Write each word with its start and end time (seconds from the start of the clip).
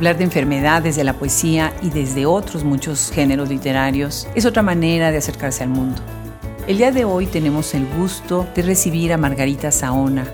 Hablar 0.00 0.16
de 0.16 0.24
enfermedad 0.24 0.80
desde 0.80 1.04
la 1.04 1.12
poesía 1.12 1.74
y 1.82 1.90
desde 1.90 2.24
otros 2.24 2.64
muchos 2.64 3.10
géneros 3.12 3.50
literarios 3.50 4.26
es 4.34 4.46
otra 4.46 4.62
manera 4.62 5.10
de 5.10 5.18
acercarse 5.18 5.62
al 5.62 5.68
mundo. 5.68 6.00
El 6.66 6.78
día 6.78 6.90
de 6.90 7.04
hoy 7.04 7.26
tenemos 7.26 7.74
el 7.74 7.86
gusto 7.98 8.48
de 8.54 8.62
recibir 8.62 9.12
a 9.12 9.18
Margarita 9.18 9.70
Saona, 9.70 10.24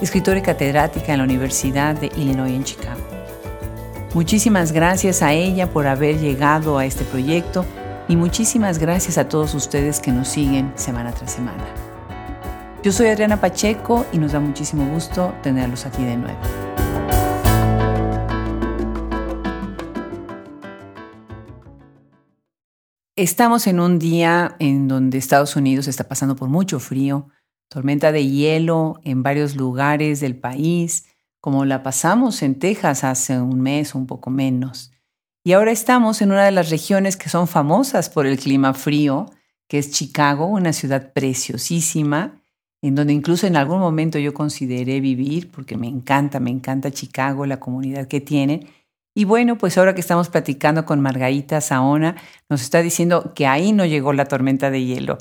escritora 0.00 0.38
y 0.38 0.42
catedrática 0.42 1.12
en 1.12 1.18
la 1.18 1.24
Universidad 1.24 1.94
de 1.94 2.06
Illinois 2.16 2.54
en 2.54 2.64
Chicago. 2.64 3.02
Muchísimas 4.14 4.72
gracias 4.72 5.20
a 5.20 5.34
ella 5.34 5.68
por 5.68 5.86
haber 5.86 6.18
llegado 6.18 6.78
a 6.78 6.86
este 6.86 7.04
proyecto 7.04 7.66
y 8.08 8.16
muchísimas 8.16 8.78
gracias 8.78 9.18
a 9.18 9.28
todos 9.28 9.52
ustedes 9.54 10.00
que 10.00 10.12
nos 10.12 10.28
siguen 10.28 10.72
semana 10.76 11.12
tras 11.12 11.30
semana. 11.30 11.62
Yo 12.82 12.90
soy 12.90 13.08
Adriana 13.08 13.38
Pacheco 13.38 14.06
y 14.12 14.16
nos 14.18 14.32
da 14.32 14.40
muchísimo 14.40 14.90
gusto 14.90 15.34
tenerlos 15.42 15.84
aquí 15.84 16.02
de 16.04 16.16
nuevo. 16.16 16.63
Estamos 23.16 23.68
en 23.68 23.78
un 23.78 24.00
día 24.00 24.56
en 24.58 24.88
donde 24.88 25.18
Estados 25.18 25.54
Unidos 25.54 25.86
está 25.86 26.08
pasando 26.08 26.34
por 26.34 26.48
mucho 26.48 26.80
frío, 26.80 27.28
tormenta 27.68 28.10
de 28.10 28.26
hielo 28.26 28.98
en 29.04 29.22
varios 29.22 29.54
lugares 29.54 30.18
del 30.18 30.34
país, 30.34 31.06
como 31.40 31.64
la 31.64 31.84
pasamos 31.84 32.42
en 32.42 32.58
Texas 32.58 33.04
hace 33.04 33.38
un 33.38 33.60
mes 33.60 33.94
o 33.94 33.98
un 33.98 34.08
poco 34.08 34.30
menos. 34.30 34.90
Y 35.44 35.52
ahora 35.52 35.70
estamos 35.70 36.22
en 36.22 36.32
una 36.32 36.44
de 36.44 36.50
las 36.50 36.70
regiones 36.70 37.16
que 37.16 37.28
son 37.28 37.46
famosas 37.46 38.10
por 38.10 38.26
el 38.26 38.36
clima 38.36 38.74
frío, 38.74 39.26
que 39.68 39.78
es 39.78 39.92
Chicago, 39.92 40.46
una 40.46 40.72
ciudad 40.72 41.12
preciosísima, 41.12 42.42
en 42.82 42.96
donde 42.96 43.12
incluso 43.12 43.46
en 43.46 43.54
algún 43.54 43.78
momento 43.78 44.18
yo 44.18 44.34
consideré 44.34 44.98
vivir, 44.98 45.52
porque 45.52 45.76
me 45.76 45.86
encanta, 45.86 46.40
me 46.40 46.50
encanta 46.50 46.90
Chicago, 46.90 47.46
la 47.46 47.60
comunidad 47.60 48.08
que 48.08 48.20
tiene. 48.20 48.66
Y 49.16 49.26
bueno, 49.26 49.56
pues 49.56 49.78
ahora 49.78 49.94
que 49.94 50.00
estamos 50.00 50.28
platicando 50.28 50.84
con 50.84 51.00
Margarita 51.00 51.60
Saona, 51.60 52.16
nos 52.48 52.62
está 52.62 52.82
diciendo 52.82 53.32
que 53.32 53.46
ahí 53.46 53.72
no 53.72 53.86
llegó 53.86 54.12
la 54.12 54.24
tormenta 54.24 54.72
de 54.72 54.84
hielo. 54.84 55.18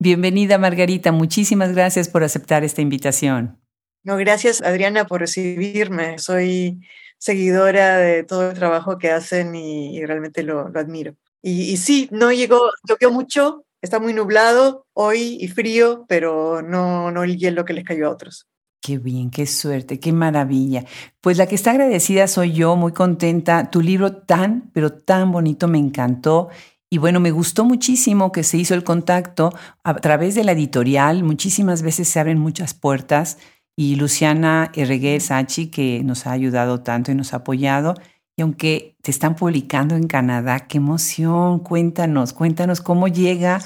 Bienvenida 0.00 0.58
Margarita, 0.58 1.12
muchísimas 1.12 1.72
gracias 1.72 2.08
por 2.08 2.24
aceptar 2.24 2.64
esta 2.64 2.82
invitación. 2.82 3.60
No, 4.02 4.16
gracias 4.16 4.62
Adriana 4.62 5.06
por 5.06 5.20
recibirme. 5.20 6.18
Soy 6.18 6.80
seguidora 7.18 7.98
de 7.98 8.24
todo 8.24 8.50
el 8.50 8.58
trabajo 8.58 8.98
que 8.98 9.12
hacen 9.12 9.54
y, 9.54 10.04
realmente 10.04 10.42
lo, 10.42 10.66
admiro. 10.74 11.14
Y, 11.40 11.76
sí, 11.76 12.08
no 12.10 12.32
llegó, 12.32 12.60
llovió 12.82 13.12
mucho, 13.12 13.64
está 13.80 14.00
muy 14.00 14.12
nublado 14.12 14.86
hoy 14.92 15.38
y 15.40 15.46
frío, 15.46 16.04
pero 16.08 16.62
no, 16.62 17.12
no 17.12 17.22
el 17.22 17.38
hielo 17.38 17.64
que 17.64 17.74
les 17.74 17.84
cayó 17.84 18.08
a 18.08 18.10
otros. 18.10 18.48
Qué 18.86 18.98
bien, 18.98 19.30
qué 19.30 19.46
suerte, 19.46 19.98
qué 19.98 20.12
maravilla. 20.12 20.84
Pues 21.20 21.38
la 21.38 21.46
que 21.46 21.56
está 21.56 21.72
agradecida 21.72 22.28
soy 22.28 22.52
yo, 22.52 22.76
muy 22.76 22.92
contenta. 22.92 23.68
Tu 23.68 23.80
libro 23.80 24.18
tan, 24.18 24.70
pero 24.72 24.92
tan 24.92 25.32
bonito 25.32 25.66
me 25.66 25.78
encantó. 25.78 26.50
Y 26.88 26.98
bueno, 26.98 27.18
me 27.18 27.32
gustó 27.32 27.64
muchísimo 27.64 28.30
que 28.30 28.44
se 28.44 28.58
hizo 28.58 28.74
el 28.74 28.84
contacto 28.84 29.52
a 29.82 29.94
través 29.94 30.36
de 30.36 30.44
la 30.44 30.52
editorial. 30.52 31.24
Muchísimas 31.24 31.82
veces 31.82 32.06
se 32.06 32.20
abren 32.20 32.38
muchas 32.38 32.74
puertas. 32.74 33.38
Y 33.74 33.96
Luciana 33.96 34.70
Erreguer 34.72 35.20
Sachi, 35.20 35.66
que 35.66 36.04
nos 36.04 36.28
ha 36.28 36.30
ayudado 36.30 36.84
tanto 36.84 37.10
y 37.10 37.16
nos 37.16 37.32
ha 37.34 37.38
apoyado. 37.38 37.94
Y 38.36 38.42
aunque 38.42 38.96
te 39.02 39.10
están 39.10 39.34
publicando 39.34 39.96
en 39.96 40.06
Canadá, 40.06 40.68
qué 40.68 40.78
emoción. 40.78 41.58
Cuéntanos, 41.58 42.32
cuéntanos 42.32 42.82
cómo 42.82 43.08
llega 43.08 43.60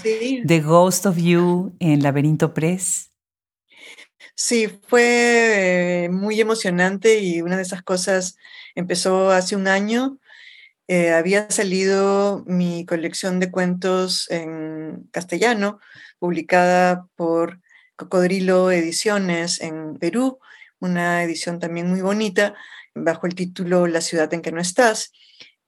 The 0.47 0.61
Ghost 0.61 1.05
of 1.05 1.19
You 1.19 1.75
en 1.79 2.03
Laberinto 2.03 2.55
Press. 2.55 3.10
Sí, 4.43 4.69
fue 4.89 6.09
muy 6.11 6.41
emocionante 6.41 7.19
y 7.21 7.43
una 7.43 7.57
de 7.59 7.63
esas 7.63 7.83
cosas 7.83 8.39
empezó 8.75 9.31
hace 9.31 9.55
un 9.55 9.69
año. 9.69 10.19
Eh, 10.89 11.13
había 11.13 11.51
salido 11.51 12.43
mi 12.47 12.87
colección 12.87 13.39
de 13.39 13.51
cuentos 13.51 14.31
en 14.31 15.09
castellano, 15.13 15.79
publicada 16.19 17.07
por 17.17 17.61
Cocodrilo 17.97 18.71
Ediciones 18.71 19.61
en 19.61 19.99
Perú, 19.99 20.39
una 20.79 21.23
edición 21.23 21.59
también 21.59 21.91
muy 21.91 22.01
bonita, 22.01 22.55
bajo 22.95 23.27
el 23.27 23.35
título 23.35 23.87
La 23.89 24.01
ciudad 24.01 24.33
en 24.33 24.41
que 24.41 24.53
no 24.53 24.61
estás. 24.63 25.13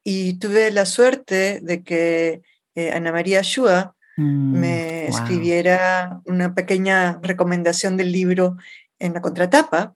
Y 0.03 0.39
tuve 0.39 0.71
la 0.71 0.87
suerte 0.87 1.61
de 1.63 1.83
que 1.85 2.41
eh, 2.75 2.91
Ana 2.93 3.13
María 3.13 3.43
Shua, 3.43 3.95
Mm, 4.17 4.59
me 4.59 5.07
escribiera 5.07 6.21
una 6.27 6.55
pequeña 6.55 7.19
recomendación 7.23 7.97
del 7.97 8.13
libro 8.13 8.57
en 8.99 9.15
la 9.15 9.21
contratapa. 9.21 9.95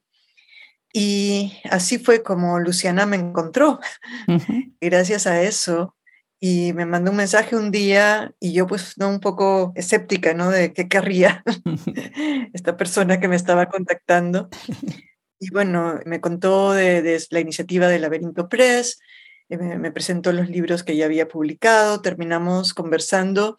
Y 0.93 1.53
así 1.71 1.99
fue 1.99 2.22
como 2.22 2.59
Luciana 2.59 3.06
me 3.06 3.16
encontró. 3.16 3.81
Gracias 4.81 5.27
a 5.27 5.43
eso. 5.43 5.94
Y 6.38 6.72
me 6.75 6.87
mandó 6.87 7.10
un 7.10 7.16
mensaje 7.16 7.56
un 7.56 7.71
día 7.71 8.34
y 8.41 8.53
yo 8.53 8.66
pues 8.66 8.99
no 8.99 9.09
un 9.09 9.21
poco 9.21 9.72
escéptica, 9.75 10.34
¿no? 10.34 10.50
De 10.50 10.72
qué 10.72 10.88
querría 10.88 11.43
esta 12.53 12.77
persona 12.77 13.21
que 13.21 13.28
me 13.28 13.37
estaba 13.37 13.66
contactando. 13.66 14.48
Y 15.38 15.50
bueno, 15.50 16.00
me 16.06 16.21
contó 16.21 16.72
de, 16.72 17.22
la 17.31 17.41
iniciativa 17.41 17.88
de 17.88 17.98
Laberinto 17.98 18.48
Press, 18.48 19.00
eh, 19.50 19.59
me, 19.59 19.78
me 19.78 19.93
presentó 19.93 20.33
los 20.33 20.48
libros 20.48 20.83
que 20.83 20.97
ya 20.97 21.04
había 21.04 21.28
publicado, 21.28 22.00
terminamos 22.00 22.72
conversando 22.72 23.56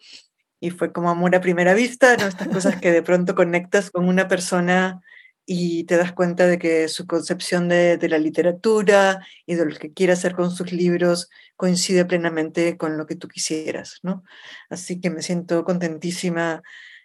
y 0.60 0.70
fue 0.70 0.92
como 0.92 1.10
amor 1.10 1.34
a 1.34 1.40
primera 1.40 1.74
vista, 1.74 2.16
¿no? 2.16 2.26
Estas 2.26 2.48
cosas 2.48 2.80
que 2.80 2.92
de 2.92 3.02
pronto 3.02 3.34
conectas 3.34 3.90
con 3.90 4.08
una 4.08 4.28
persona 4.28 5.00
y 5.46 5.84
te 5.84 5.96
das 5.96 6.12
cuenta 6.12 6.46
de 6.46 6.58
que 6.58 6.88
su 6.88 7.06
concepción 7.06 7.68
de, 7.68 7.96
de, 7.96 8.08
la 8.08 8.18
literatura 8.18 9.26
y 9.46 9.54
de 9.54 9.64
lo 9.64 9.76
que 9.76 9.92
quiere 9.92 10.12
hacer 10.12 10.34
con 10.34 10.50
sus 10.50 10.72
libros 10.72 11.30
coincide 11.56 12.04
plenamente 12.04 12.76
con 12.76 12.98
lo 12.98 13.06
que 13.06 13.16
tú 13.16 13.28
quisieras, 13.28 14.00
¿no? 14.02 14.24
Así 14.68 15.00
que 15.00 15.08
me 15.08 15.22
siento 15.22 15.64
contentísima 15.64 16.62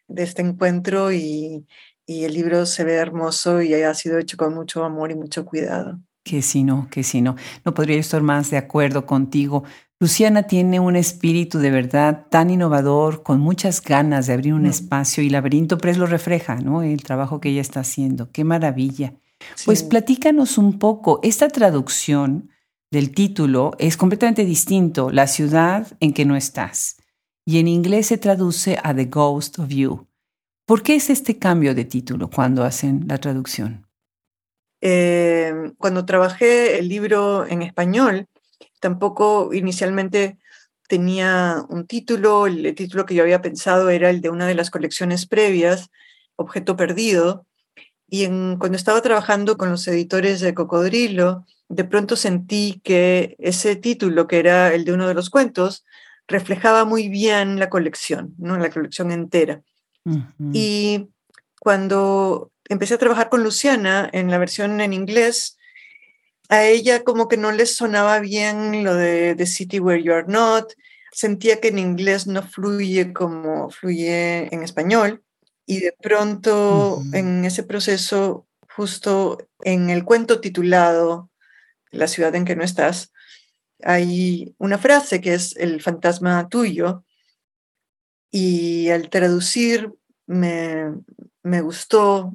de 0.07 0.23
este 0.23 0.41
encuentro 0.41 1.13
y, 1.13 1.65
y 2.05 2.25
el 2.25 2.33
libro 2.33 2.65
se 2.65 2.83
ve 2.83 2.95
hermoso 2.95 3.61
y 3.61 3.73
ha 3.73 3.93
sido 3.93 4.17
hecho 4.17 4.37
con 4.37 4.53
mucho 4.53 4.83
amor 4.83 5.11
y 5.11 5.15
mucho 5.15 5.45
cuidado. 5.45 5.99
Que 6.23 6.41
si 6.41 6.63
no, 6.63 6.87
que 6.89 7.03
si 7.03 7.21
no. 7.21 7.35
No 7.65 7.73
podría 7.73 7.99
estar 7.99 8.21
más 8.21 8.49
de 8.49 8.57
acuerdo 8.57 9.05
contigo. 9.05 9.63
Luciana 10.03 10.43
tiene 10.43 10.81
un 10.81 10.97
espíritu 10.97 11.59
de 11.59 11.71
verdad 11.71 12.25
tan 12.29 12.49
innovador, 12.49 13.23
con 13.23 13.39
muchas 13.39 13.81
ganas 13.81 14.27
de 14.27 14.33
abrir 14.33 14.53
un 14.53 14.65
espacio 14.65 15.23
y 15.23 15.29
Laberinto 15.29 15.77
Press 15.77 15.97
lo 15.97 16.07
refleja, 16.07 16.57
¿no? 16.57 16.83
El 16.83 17.01
trabajo 17.03 17.39
que 17.39 17.47
ella 17.47 17.61
está 17.61 17.79
haciendo. 17.79 18.29
Qué 18.29 18.43
maravilla. 18.43 19.13
Pues 19.63 19.81
platícanos 19.81 20.57
un 20.57 20.77
poco, 20.77 21.21
esta 21.23 21.47
traducción 21.47 22.49
del 22.91 23.13
título 23.13 23.71
es 23.79 23.95
completamente 23.95 24.43
distinto, 24.43 25.09
La 25.09 25.25
ciudad 25.25 25.87
en 26.01 26.11
que 26.11 26.25
no 26.25 26.35
estás. 26.35 26.97
Y 27.45 27.59
en 27.59 27.69
inglés 27.69 28.07
se 28.07 28.17
traduce 28.17 28.77
a 28.83 28.93
The 28.93 29.05
Ghost 29.05 29.59
of 29.59 29.69
You. 29.69 30.05
¿Por 30.65 30.83
qué 30.83 30.95
es 30.95 31.09
este 31.09 31.39
cambio 31.39 31.73
de 31.73 31.85
título 31.85 32.29
cuando 32.29 32.65
hacen 32.65 33.05
la 33.07 33.19
traducción? 33.19 33.87
Eh, 34.81 35.71
cuando 35.77 36.05
trabajé 36.05 36.77
el 36.77 36.89
libro 36.89 37.47
en 37.47 37.61
español, 37.61 38.27
Tampoco 38.83 39.53
inicialmente 39.53 40.39
tenía 40.89 41.63
un 41.69 41.87
título, 41.87 42.47
el 42.47 42.75
título 42.75 43.05
que 43.05 43.15
yo 43.15 43.23
había 43.23 43.41
pensado 43.41 43.89
era 43.89 44.09
el 44.09 44.19
de 44.19 44.29
una 44.29 44.45
de 44.45 44.55
las 44.55 44.69
colecciones 44.69 45.25
previas, 45.25 45.89
Objeto 46.35 46.75
Perdido, 46.75 47.45
y 48.09 48.27
cuando 48.57 48.75
estaba 48.75 49.01
trabajando 49.01 49.55
con 49.55 49.69
los 49.69 49.87
editores 49.87 50.41
de 50.41 50.53
Cocodrilo, 50.53 51.45
de 51.69 51.85
pronto 51.85 52.17
sentí 52.17 52.81
que 52.83 53.37
ese 53.39 53.77
título, 53.77 54.27
que 54.27 54.39
era 54.39 54.73
el 54.73 54.83
de 54.83 54.91
uno 54.91 55.07
de 55.07 55.13
los 55.13 55.29
cuentos, 55.29 55.85
reflejaba 56.27 56.83
muy 56.83 57.07
bien 57.07 57.59
la 57.59 57.69
colección, 57.69 58.35
¿no? 58.37 58.57
la 58.57 58.69
colección 58.69 59.11
entera. 59.11 59.61
Y 60.51 61.07
cuando 61.61 62.51
empecé 62.67 62.95
a 62.95 62.97
trabajar 62.97 63.29
con 63.29 63.43
Luciana 63.43 64.09
en 64.11 64.29
la 64.29 64.39
versión 64.39 64.81
en 64.81 64.91
inglés, 64.91 65.57
a 66.49 66.63
ella 66.65 67.03
como 67.03 67.27
que 67.27 67.37
no 67.37 67.51
le 67.51 67.65
sonaba 67.65 68.19
bien 68.19 68.83
lo 68.83 68.95
de 68.95 69.35
The 69.35 69.45
City 69.45 69.79
Where 69.79 70.03
You 70.03 70.13
Are 70.13 70.27
Not, 70.27 70.73
sentía 71.11 71.59
que 71.59 71.69
en 71.69 71.79
inglés 71.79 72.27
no 72.27 72.43
fluye 72.43 73.13
como 73.13 73.69
fluye 73.69 74.53
en 74.53 74.63
español 74.63 75.23
y 75.65 75.79
de 75.79 75.93
pronto 75.93 77.01
en 77.13 77.45
ese 77.45 77.63
proceso, 77.63 78.47
justo 78.75 79.37
en 79.61 79.89
el 79.89 80.03
cuento 80.03 80.41
titulado 80.41 81.29
La 81.91 82.07
ciudad 82.07 82.35
en 82.35 82.45
que 82.45 82.55
no 82.55 82.63
estás, 82.63 83.13
hay 83.83 84.55
una 84.57 84.77
frase 84.77 85.21
que 85.21 85.33
es 85.33 85.55
el 85.57 85.81
fantasma 85.81 86.49
tuyo 86.49 87.03
y 88.31 88.89
al 88.89 89.09
traducir 89.09 89.93
me, 90.25 90.93
me 91.43 91.61
gustó 91.61 92.33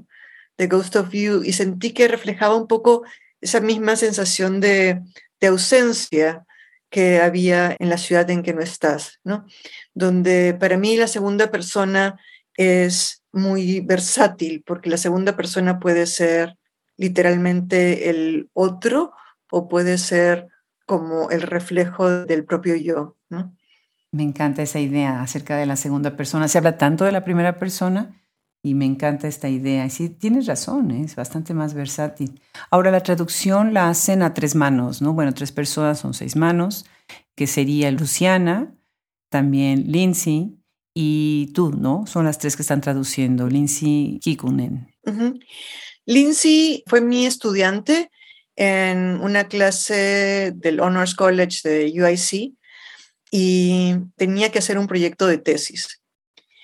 The 0.56 0.66
Ghost 0.66 0.96
of 0.96 1.10
You 1.10 1.42
y 1.42 1.52
sentí 1.52 1.92
que 1.92 2.08
reflejaba 2.08 2.54
un 2.56 2.68
poco 2.68 3.02
esa 3.40 3.60
misma 3.60 3.96
sensación 3.96 4.60
de, 4.60 5.02
ausencia 5.40 6.44
que 6.90 7.20
había 7.20 7.76
en 7.78 7.90
la 7.90 7.98
ciudad 7.98 8.28
en 8.30 8.42
que 8.42 8.54
no 8.54 8.60
estás, 8.60 9.20
¿no? 9.22 9.46
Donde 9.94 10.56
para 10.58 10.76
mí 10.76 10.96
la 10.96 11.06
segunda 11.06 11.50
persona 11.50 12.18
es 12.56 13.22
muy 13.30 13.80
versátil, 13.80 14.64
porque 14.66 14.90
la 14.90 14.96
segunda 14.96 15.36
persona 15.36 15.78
puede 15.78 16.06
ser 16.06 16.56
literalmente 16.96 18.10
el 18.10 18.48
otro 18.52 19.12
o 19.50 19.68
puede 19.68 19.98
ser 19.98 20.48
como 20.86 21.30
el 21.30 21.42
reflejo 21.42 22.10
del 22.10 22.44
propio 22.44 22.74
yo. 22.74 23.16
Me 24.10 24.22
encanta 24.22 24.62
esa 24.62 24.80
idea 24.80 25.20
acerca 25.20 25.56
de 25.56 25.66
la 25.66 25.76
segunda 25.76 26.16
persona. 26.16 26.48
Se 26.48 26.58
habla 26.58 26.78
tanto 26.78 27.04
de 27.04 27.12
la 27.12 27.24
primera 27.24 27.58
persona 27.58 28.17
y 28.62 28.74
me 28.74 28.84
encanta 28.84 29.28
esta 29.28 29.48
idea. 29.48 29.86
Y 29.86 29.90
sí, 29.90 30.08
tienes 30.08 30.46
razón, 30.46 30.90
¿eh? 30.90 31.02
es 31.04 31.16
bastante 31.16 31.54
más 31.54 31.74
versátil. 31.74 32.40
Ahora, 32.70 32.90
la 32.90 33.02
traducción 33.02 33.74
la 33.74 33.88
hacen 33.88 34.22
a 34.22 34.34
tres 34.34 34.54
manos, 34.54 35.00
¿no? 35.00 35.12
Bueno, 35.12 35.32
tres 35.32 35.52
personas 35.52 36.00
son 36.00 36.14
seis 36.14 36.36
manos, 36.36 36.86
que 37.36 37.46
sería 37.46 37.90
Luciana, 37.90 38.74
también 39.30 39.90
Lindsay 39.90 40.58
y 40.94 41.52
tú, 41.54 41.70
¿no? 41.70 42.06
Son 42.06 42.24
las 42.24 42.38
tres 42.38 42.56
que 42.56 42.62
están 42.62 42.80
traduciendo, 42.80 43.48
Lindsay 43.48 44.18
Kikunen. 44.20 44.88
Lindsay 46.06 46.82
fue 46.86 47.00
mi 47.00 47.26
estudiante 47.26 48.10
en 48.56 49.20
una 49.20 49.46
clase 49.46 50.52
del 50.56 50.80
Honors 50.80 51.14
College 51.14 51.68
de 51.68 51.92
UIC 51.94 52.54
y 53.30 53.94
tenía 54.16 54.50
que 54.50 54.58
hacer 54.58 54.78
un 54.78 54.88
proyecto 54.88 55.26
de 55.26 55.38
tesis. 55.38 56.00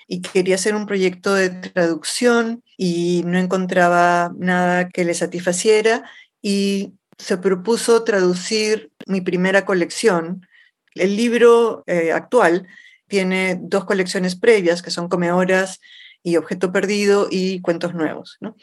Y 0.07 0.21
quería 0.21 0.55
hacer 0.55 0.75
un 0.75 0.85
proyecto 0.85 1.33
de 1.33 1.49
traducción 1.49 2.63
y 2.77 3.23
no 3.25 3.37
encontraba 3.39 4.31
nada 4.37 4.89
que 4.89 5.03
le 5.03 5.13
satisfaciera 5.13 6.03
y 6.41 6.93
se 7.17 7.37
propuso 7.37 8.03
traducir 8.03 8.91
mi 9.07 9.21
primera 9.21 9.65
colección. 9.65 10.45
El 10.93 11.15
libro 11.15 11.83
eh, 11.87 12.11
actual 12.11 12.67
tiene 13.07 13.57
dos 13.61 13.85
colecciones 13.85 14.35
previas, 14.35 14.81
que 14.81 14.91
son 14.91 15.07
Comehoras 15.07 15.79
y 16.23 16.37
Objeto 16.37 16.71
Perdido 16.71 17.27
y 17.29 17.61
Cuentos 17.61 17.93
Nuevos. 17.93 18.37
¿no? 18.41 18.55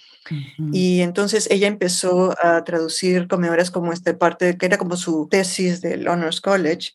Y 0.73 1.01
entonces 1.01 1.49
ella 1.51 1.69
empezó 1.69 2.35
a 2.45 2.65
traducir 2.65 3.29
Comehoras 3.29 3.71
como 3.71 3.93
esta 3.93 4.19
parte, 4.19 4.59
que 4.59 4.67
era 4.67 4.79
como 4.79 4.97
su 4.97 5.29
tesis 5.31 5.81
del 5.81 6.09
Honors 6.09 6.41
College. 6.41 6.93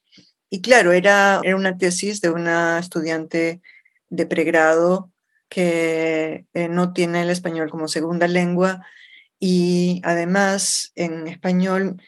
Y 0.50 0.62
claro, 0.62 0.92
era, 0.92 1.40
era 1.44 1.56
una 1.56 1.78
tesis 1.78 2.20
de 2.22 2.30
una 2.30 2.80
estudiante 2.80 3.62
de 4.10 4.26
pregrado 4.26 5.12
que 5.50 6.46
eh, 6.54 6.68
no 6.68 6.94
tiene 6.94 7.22
el 7.22 7.30
español 7.30 7.70
como 7.70 7.88
segunda 7.88 8.28
lengua 8.28 8.86
y 9.40 10.02
además 10.04 10.92
en 10.96 11.28
español 11.28 12.02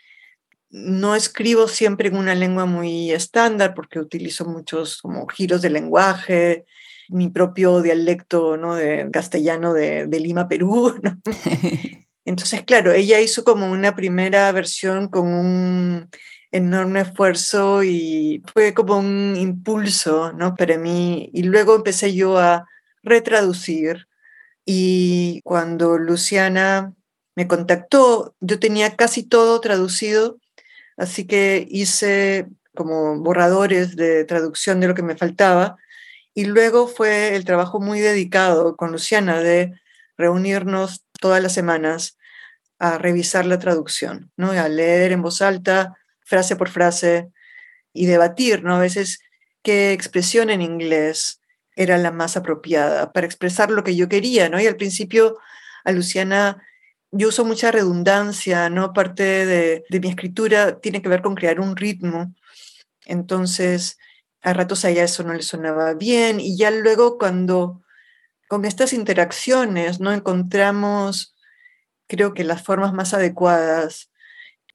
no 0.69 1.16
escribo 1.16 1.68
siempre 1.68 2.10
en 2.10 2.18
una 2.18 2.36
lengua 2.36 2.66
muy 2.66 3.12
estándar 3.12 3.74
porque 3.74 4.00
utilizo 4.00 4.46
muchos 4.46 5.01
como 5.01 5.28
giros 5.28 5.62
de 5.62 5.69
lenguaje, 5.69 6.66
mi 7.10 7.30
propio 7.30 7.81
dialecto 7.81 8.56
¿no? 8.56 8.75
de 8.75 9.10
castellano 9.12 9.74
de, 9.74 10.07
Lima, 10.19 10.48
Perú. 10.48 11.00
Entonces, 12.25 12.63
claro, 12.63 12.92
ella 12.92 13.19
hizo 13.19 13.44
como 13.44 13.72
una 13.72 13.95
primera 13.95 14.52
versión 14.52 15.07
con 15.07 15.28
un 15.28 16.10
enorme 16.51 17.01
esfuerzo 17.01 17.84
y 17.84 18.44
fue 18.54 18.74
como 18.74 18.98
un 18.98 19.36
impulso 19.38 20.34
¿no? 20.34 20.56
para 20.56 20.78
mí. 20.78 21.30
Y 21.34 21.44
luego 21.44 21.75
empecé 21.75 22.13
yo 22.13 22.38
a 22.38 22.68
retraducir 23.04 24.07
y 24.66 25.42
cuando 25.44 25.98
Luciana 25.98 26.94
me 27.36 27.48
contactó, 27.48 28.36
yo 28.40 28.60
tenía 28.60 28.96
casi 28.96 29.24
todo 29.24 29.62
traducido, 29.62 30.38
así 30.98 31.25
que 31.25 31.68
hice 31.69 32.48
como 32.75 33.19
borradores 33.19 33.95
de 33.95 34.25
traducción 34.25 34.80
de 34.80 34.88
lo 34.88 34.95
que 34.95 35.04
me 35.04 35.18
faltaba 35.18 35.78
y 36.34 36.45
luego 36.45 36.88
fue 36.88 37.36
el 37.36 37.45
trabajo 37.45 37.80
muy 37.80 38.00
dedicado 38.00 38.75
con 38.75 38.92
Luciana 38.92 39.40
de 39.40 39.74
reunirnos 40.18 41.04
todas 41.19 41.42
las 41.42 41.54
semanas 41.54 42.18
a 42.78 42.98
revisar 42.98 43.45
la 43.45 43.60
traducción, 43.60 44.31
¿no? 44.38 44.52
a 44.52 44.69
leer 44.69 45.12
en 45.12 45.22
voz 45.22 45.42
alta, 45.42 45.98
frase 46.30 46.56
por 46.56 46.70
frase, 46.70 47.31
y 47.94 48.06
debatir, 48.06 48.64
¿no? 48.64 48.76
A 48.76 48.80
veces 48.80 49.20
qué 49.64 49.94
expresión 49.94 50.50
en 50.50 50.62
inglés 50.62 51.42
era 51.76 51.98
la 51.98 52.12
más 52.12 52.38
apropiada 52.38 53.12
para 53.12 53.26
expresar 53.26 53.72
lo 53.72 53.84
que 53.84 53.96
yo 53.96 54.10
quería, 54.10 54.50
¿no? 54.50 54.60
Y 54.60 54.68
al 54.68 54.76
principio 54.76 55.38
a 55.84 55.92
Luciana 55.92 56.64
yo 57.12 57.30
uso 57.30 57.44
mucha 57.46 57.72
redundancia, 57.72 58.70
¿no? 58.70 58.94
Parte 58.94 59.46
de, 59.46 59.84
de 59.90 60.00
mi 60.00 60.10
escritura 60.10 60.80
tiene 60.80 61.02
que 61.02 61.10
ver 61.10 61.22
con 61.22 61.36
crear 61.36 61.60
un 61.60 61.76
ritmo. 61.76 62.34
Entonces, 63.06 63.98
a 64.42 64.54
ratos 64.54 64.86
a 64.86 64.90
ella 64.92 65.04
eso 65.04 65.24
no 65.24 65.34
le 65.34 65.42
sonaba 65.42 65.94
bien 65.94 66.40
y 66.40 66.58
ya 66.58 66.72
luego 66.72 67.18
cuando 67.18 67.81
con 68.48 68.66
estas 68.66 68.94
interacciones 68.94 70.00
no 70.00 70.12
encontramos 70.14 71.36
creo 72.08 72.34
que 72.34 72.44
las 72.44 72.64
formas 72.64 72.94
más 72.94 73.14
adecuadas 73.14 74.08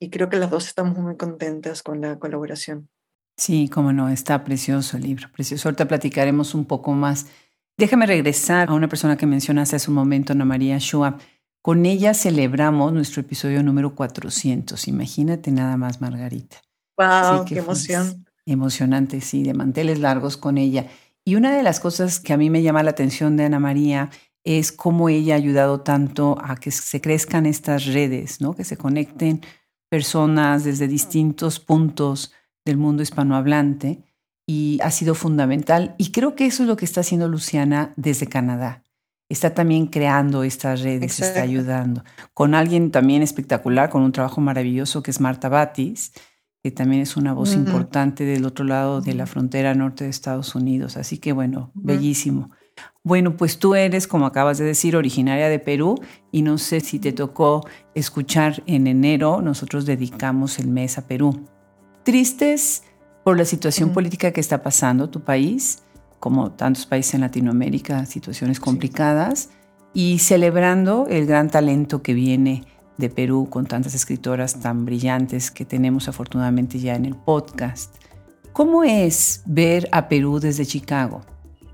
y 0.05 0.11
creo 0.11 0.29
que 0.29 0.37
las 0.37 0.51
dos 0.51 0.67
estamos 0.67 0.99
muy 0.99 1.17
contentas 1.17 1.83
con 1.83 2.01
la 2.03 2.19
colaboración. 2.19 2.89
Sí, 3.37 3.69
cómo 3.73 3.93
no, 3.93 4.11
está 4.11 4.45
precioso 4.45 4.97
el 4.97 5.05
libro, 5.05 5.29
precioso. 5.33 5.69
Ahorita 5.69 5.89
platicaremos 5.89 6.55
un 6.55 6.67
poco 6.67 6.93
más. 6.93 7.27
Déjame 7.79 8.07
regresar 8.07 8.69
a 8.69 8.75
una 8.75 8.89
persona 8.89 9.17
que 9.17 9.27
mencionaste 9.27 9.77
hace 9.77 9.91
un 9.91 9.97
momento, 9.97 10.33
Ana 10.33 10.45
María 10.45 10.77
Shua. 10.79 11.17
Con 11.63 11.87
ella 11.87 12.13
celebramos 12.13 12.93
nuestro 12.93 13.23
episodio 13.23 13.63
número 13.63 13.95
400. 13.95 14.87
Imagínate 14.89 15.51
nada 15.51 15.79
más, 15.79 16.01
Margarita. 16.01 16.59
¡Wow! 16.99 17.47
¡Qué 17.47 17.59
emoción! 17.59 18.27
emocionante, 18.47 19.23
sí, 19.23 19.43
de 19.43 19.55
manteles 19.55 19.99
largos 20.01 20.37
con 20.37 20.59
ella. 20.59 20.87
Y 21.25 21.37
una 21.37 21.57
de 21.57 21.63
las 21.63 21.81
cosas 21.81 22.21
que 22.21 22.35
a 22.35 22.37
mí 22.37 22.51
me 22.51 22.63
llama 22.63 22.83
la 22.83 22.91
atención 22.91 23.39
de 23.39 23.45
Ana 23.45 23.59
María 23.59 24.11
es 24.45 24.71
cómo 24.71 25.09
ella 25.09 25.35
ha 25.35 25.39
ayudado 25.39 25.81
tanto 25.81 26.37
a 26.43 26.57
que 26.57 26.71
se 26.71 27.01
crezcan 27.01 27.47
estas 27.47 27.87
redes, 27.87 28.43
¿no? 28.43 28.55
que 28.55 28.65
se 28.65 28.77
conecten 28.77 29.41
personas 29.95 30.65
desde 30.65 30.89
distintos 30.89 31.61
puntos 31.61 32.33
del 32.65 32.79
mundo 32.79 33.05
hispanohablante 33.05 34.03
y 34.45 34.81
ha 34.83 34.91
sido 34.91 35.15
fundamental. 35.15 35.95
Y 35.99 36.11
creo 36.11 36.35
que 36.35 36.47
eso 36.47 36.65
es 36.65 36.69
lo 36.69 36.77
que 36.77 36.85
está 36.85 37.03
haciendo 37.03 37.29
Luciana 37.29 37.93
desde 37.95 38.27
Canadá. 38.27 38.83
Está 39.29 39.55
también 39.55 39.87
creando 39.87 40.43
estas 40.43 40.81
redes, 40.81 41.21
está 41.21 41.43
ayudando. 41.43 42.03
Con 42.33 42.57
alguien 42.57 42.91
también 42.91 43.23
espectacular, 43.23 43.89
con 43.89 44.03
un 44.03 44.11
trabajo 44.11 44.41
maravilloso 44.41 45.01
que 45.01 45.13
es 45.13 45.21
Marta 45.21 45.49
Batis, 45.49 46.11
que 46.61 46.73
también 46.73 47.01
es 47.01 47.17
una 47.17 47.33
voz 47.33 47.55
importante 47.55 48.25
del 48.25 48.47
otro 48.47 48.65
lado 48.65 49.01
de 49.01 49.15
la 49.15 49.27
frontera 49.27 49.77
norte 49.77 50.03
de 50.03 50.11
Estados 50.11 50.57
Unidos. 50.57 50.97
Así 50.97 51.19
que 51.19 51.33
bueno, 51.33 51.71
bellísimo. 51.73 52.51
Bueno, 53.07 53.37
pues 53.37 53.59
tú 53.59 53.75
eres, 53.75 54.07
como 54.07 54.25
acabas 54.25 54.57
de 54.57 54.65
decir, 54.65 54.97
originaria 54.97 55.51
de 55.51 55.59
Perú 55.59 56.01
y 56.33 56.41
no 56.41 56.57
sé 56.57 56.81
si 56.81 56.99
te 56.99 57.13
tocó 57.13 57.67
escuchar 57.95 58.63
en 58.65 58.87
enero, 58.87 59.43
nosotros 59.43 59.85
dedicamos 59.85 60.59
el 60.59 60.69
mes 60.69 60.97
a 60.97 61.07
Perú. 61.07 61.45
Tristes 62.03 62.83
por 63.23 63.37
la 63.37 63.45
situación 63.45 63.91
política 63.91 64.33
que 64.33 64.41
está 64.41 64.63
pasando 64.63 65.11
tu 65.11 65.21
país, 65.21 65.83
como 66.19 66.53
tantos 66.53 66.87
países 66.87 67.13
en 67.13 67.21
Latinoamérica, 67.21 68.07
situaciones 68.07 68.59
complicadas, 68.59 69.51
y 69.93 70.19
celebrando 70.21 71.07
el 71.07 71.27
gran 71.27 71.51
talento 71.51 72.01
que 72.01 72.15
viene 72.15 72.65
de 72.97 73.11
Perú 73.11 73.49
con 73.51 73.67
tantas 73.67 73.95
escritoras 73.95 74.61
tan 74.61 74.87
brillantes 74.87 75.51
que 75.51 75.67
tenemos 75.67 76.09
afortunadamente 76.09 76.79
ya 76.79 76.95
en 76.95 77.05
el 77.05 77.17
podcast. 77.17 77.95
¿Cómo 78.55 78.83
es 78.83 79.43
ver 79.45 79.91
a 79.93 80.09
Perú 80.09 80.41
desde 80.41 80.65
Chicago? 80.65 81.21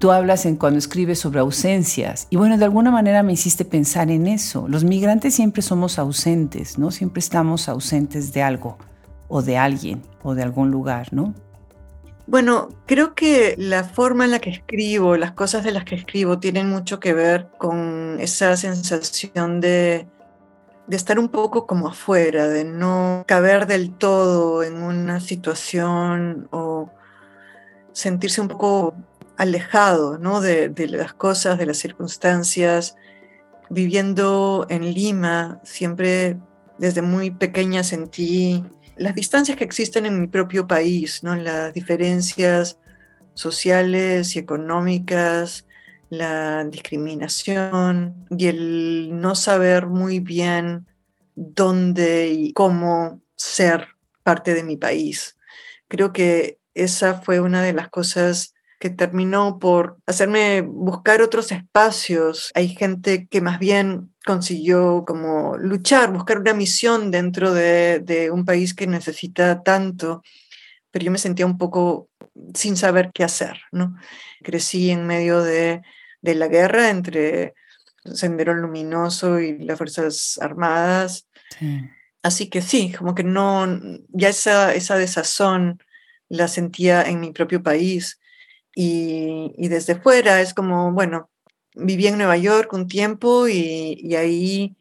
Tú 0.01 0.11
hablas 0.11 0.47
en 0.47 0.57
cuando 0.57 0.79
escribes 0.79 1.19
sobre 1.19 1.41
ausencias 1.41 2.27
y 2.31 2.37
bueno, 2.37 2.57
de 2.57 2.65
alguna 2.65 2.91
manera 2.91 3.23
me 3.23 3.35
hiciste 3.35 3.67
pensar 3.67 4.11
en 4.11 4.27
eso. 4.27 4.67
Los 4.67 4.83
migrantes 4.83 5.35
siempre 5.35 5.61
somos 5.61 5.99
ausentes, 5.99 6.79
¿no? 6.79 6.91
Siempre 6.91 7.21
estamos 7.21 7.69
ausentes 7.69 8.33
de 8.33 8.43
algo 8.43 8.79
o 9.29 9.43
de 9.43 9.59
alguien 9.59 10.01
o 10.23 10.35
de 10.35 10.43
algún 10.43 10.71
lugar, 10.71 11.13
¿no? 11.13 11.35
Bueno, 12.27 12.71
creo 12.87 13.15
que 13.15 13.55
la 13.59 13.85
forma 13.85 14.25
en 14.25 14.31
la 14.31 14.39
que 14.39 14.49
escribo, 14.49 15.19
las 15.19 15.33
cosas 15.33 15.65
de 15.65 15.73
las 15.73 15.85
que 15.85 15.97
escribo 15.97 16.39
tienen 16.39 16.71
mucho 16.71 16.99
que 16.99 17.13
ver 17.13 17.49
con 17.59 18.17
esa 18.21 18.57
sensación 18.57 19.61
de 19.61 20.09
de 20.91 20.97
estar 20.97 21.21
un 21.21 21.29
poco 21.29 21.69
como 21.69 21.87
afuera, 21.87 22.49
de 22.49 22.65
no 22.65 23.23
caber 23.29 23.69
del 23.69 23.93
todo 23.93 24.65
en 24.65 24.83
una 24.83 25.21
situación 25.21 26.49
o 26.51 26.91
sentirse 27.93 28.41
un 28.41 28.49
poco 28.49 28.97
alejado 29.41 30.19
¿no? 30.19 30.43
de, 30.43 30.71
las 30.91 31.15
cosas, 31.15 31.59
de 31.59 31.65
las 31.65 31.79
circunstancias. 31.79 32.97
Viviendo 33.71 34.67
en 34.69 34.93
Lima, 34.93 35.61
siempre 35.65 36.37
desde 36.77 37.01
muy 37.01 37.31
pequeña 37.31 37.83
sentí 37.83 38.63
las 38.97 39.15
distancias 39.15 39.57
que 39.57 39.65
existen 39.65 40.05
en 40.05 40.21
mi 40.21 40.27
propio 40.27 40.67
país, 40.67 41.23
¿no? 41.23 41.35
las 41.37 41.73
diferencias 41.73 42.79
sociales 43.33 44.37
y 44.37 44.41
económicas, 44.41 45.67
la 46.11 46.65
discriminación 46.65 48.27
y 48.37 48.49
el 48.49 49.21
no 49.21 49.35
saber 49.35 49.87
muy 49.87 50.21
bien 50.21 50.87
dónde 51.35 52.29
y 52.29 52.53
cómo 52.53 53.23
ser 53.37 53.89
parte 54.23 54.53
de 54.53 54.65
mi 54.65 54.77
país. 54.77 55.39
Creo 55.89 56.13
que 56.13 56.59
esa 56.75 57.15
fue 57.23 57.41
una 57.41 57.63
de 57.63 57.73
las 57.73 57.89
cosas 57.89 58.53
que 58.81 58.89
terminó 58.89 59.59
por 59.59 59.99
hacerme 60.07 60.63
buscar 60.63 61.21
otros 61.21 61.53
espacios. 61.53 62.51
Hay 62.55 62.69
gente 62.69 63.29
que 63.29 63.43
más 63.43 63.59
bien 63.59 64.13
consiguió 64.25 65.05
como 65.07 65.59
luchar, 65.59 66.11
buscar 66.11 66.39
una 66.39 66.55
misión 66.55 67.11
dentro 67.11 67.53
de, 67.53 68.01
de 68.01 68.31
un 68.31 68.47
país 68.47 68.73
que 68.73 68.87
necesita 68.87 69.63
tanto, 69.63 70.23
pero 70.91 71.05
yo 71.05 71.11
me 71.11 71.19
sentía 71.19 71.45
un 71.45 71.59
poco 71.59 72.09
sin 72.55 72.79
saber 72.79 73.11
qué 73.13 73.23
hacer, 73.23 73.61
¿no? 73.71 73.97
Crecí 74.43 74.91
en 74.91 75.07
medio 75.07 75.43
de, 75.43 75.83
de 76.23 76.35
la 76.35 76.49
guerra 76.49 76.89
entre 76.89 77.53
Sendero 78.05 78.55
Luminoso 78.55 79.41
y 79.41 79.59
las 79.59 79.77
Fuerzas 79.77 80.39
Armadas. 80.41 81.29
Así 82.23 82.49
que 82.49 82.63
sí, 82.63 82.93
como 82.93 83.15
que 83.15 83.25
no, 83.25 83.67
ya 84.09 84.31
esa, 84.31 84.75
esa 84.75 84.97
desazón 84.97 85.83
la 86.31 86.49
sentía 86.49 87.03
en 87.03 87.21
mi 87.21 87.33
propio 87.33 87.63
país. 87.63 88.20
Y, 88.75 89.53
y 89.57 89.69
desde 89.69 89.97
fuera 89.97 90.41
es 90.41 90.55
como, 90.55 90.93
bueno, 90.93 91.29
viví 91.75 92.07
en 92.07 92.19
Nueva 92.19 92.37
York 92.37 92.73
un 92.73 92.89
tiempo 92.89 93.49
y, 93.49 93.99
y 94.01 94.15
ahí 94.15 94.77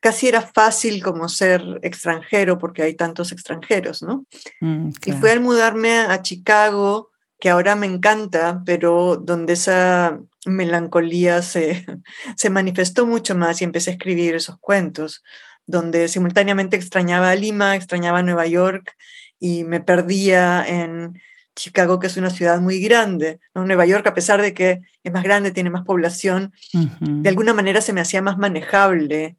casi 0.00 0.28
era 0.28 0.42
fácil 0.42 1.02
como 1.02 1.28
ser 1.28 1.62
extranjero 1.82 2.58
porque 2.58 2.82
hay 2.82 2.94
tantos 2.94 3.32
extranjeros, 3.32 4.02
¿no? 4.02 4.24
Mm, 4.60 4.90
y 5.04 5.12
fue 5.12 5.32
al 5.32 5.40
mudarme 5.40 5.98
a 5.98 6.22
Chicago, 6.22 7.10
que 7.40 7.50
ahora 7.50 7.76
me 7.76 7.86
encanta, 7.86 8.62
pero 8.64 9.16
donde 9.16 9.54
esa 9.54 10.20
melancolía 10.46 11.42
se, 11.42 11.84
se 12.36 12.50
manifestó 12.50 13.06
mucho 13.06 13.34
más 13.34 13.60
y 13.60 13.64
empecé 13.64 13.90
a 13.90 13.92
escribir 13.94 14.34
esos 14.34 14.58
cuentos, 14.58 15.22
donde 15.66 16.08
simultáneamente 16.08 16.76
extrañaba 16.76 17.30
a 17.30 17.34
Lima, 17.34 17.76
extrañaba 17.76 18.20
a 18.20 18.22
Nueva 18.22 18.46
York 18.46 18.96
y 19.38 19.64
me 19.64 19.80
perdía 19.80 20.64
en 20.66 21.20
Chicago, 21.58 21.98
que 21.98 22.06
es 22.06 22.16
una 22.16 22.30
ciudad 22.30 22.60
muy 22.60 22.80
grande. 22.80 23.40
Nueva 23.54 23.84
York, 23.84 24.06
a 24.06 24.14
pesar 24.14 24.40
de 24.40 24.54
que 24.54 24.80
es 25.02 25.12
más 25.12 25.24
grande, 25.24 25.50
tiene 25.50 25.70
más 25.70 25.84
población, 25.84 26.52
de 26.72 27.28
alguna 27.28 27.52
manera 27.52 27.80
se 27.80 27.92
me 27.92 28.00
hacía 28.00 28.22
más 28.22 28.38
manejable. 28.38 29.36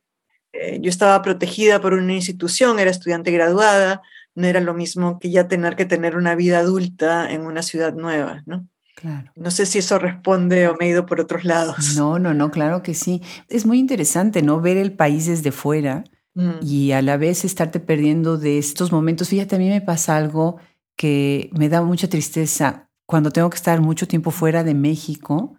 Eh, 0.52 0.80
yo 0.82 0.90
estaba 0.90 1.22
protegida 1.22 1.80
por 1.80 1.94
una 1.94 2.14
institución, 2.14 2.80
era 2.80 2.92
estudiante 2.92 3.32
graduada, 3.32 4.02
no 4.36 4.48
era 4.48 4.60
lo 4.60 4.74
mismo 4.74 5.20
que 5.20 5.32
ya 5.32 5.48
tener 5.48 5.76
que 5.76 5.86
tener 5.86 6.16
una 6.16 6.36
vida 6.36 6.60
adulta 6.60 7.32
en 7.32 7.42
una 7.42 7.62
ciudad 7.62 7.94
nueva, 7.94 8.44
¿no? 8.46 8.68
Claro. 8.96 9.32
No 9.36 9.50
sé 9.50 9.66
si 9.66 9.80
eso 9.80 9.98
responde 9.98 10.68
o 10.68 10.76
me 10.78 10.88
he 10.88 10.90
ido 10.90 11.06
por 11.06 11.22
otros 11.22 11.46
lados. 11.46 11.96
No, 11.96 12.20
no, 12.20 12.34
no, 12.34 12.52
claro 12.52 12.84
que 12.84 12.94
sí. 12.94 13.22
Es 13.48 13.66
muy 13.66 13.80
interesante, 13.80 14.42
¿no? 14.42 14.60
Ver 14.60 14.76
el 14.76 14.92
país 14.92 15.28
desde 15.28 15.54
fuera 15.54 16.04
mm. 16.34 16.60
y 16.62 16.92
a 16.92 17.02
la 17.02 17.16
vez 17.16 17.46
estarte 17.46 17.80
perdiendo 17.80 18.38
de 18.38 18.58
estos 18.58 18.92
momentos. 18.92 19.30
Fíjate, 19.30 19.56
a 19.56 19.60
mí 19.60 19.70
me 19.70 19.80
pasa 19.80 20.18
algo 20.18 20.58
que 21.00 21.50
me 21.54 21.70
da 21.70 21.82
mucha 21.82 22.10
tristeza. 22.10 22.90
Cuando 23.08 23.32
tengo 23.32 23.50
que 23.50 23.56
estar 23.56 23.80
mucho 23.80 24.06
tiempo 24.06 24.32
fuera 24.32 24.66
de 24.66 24.74
México, 24.74 25.56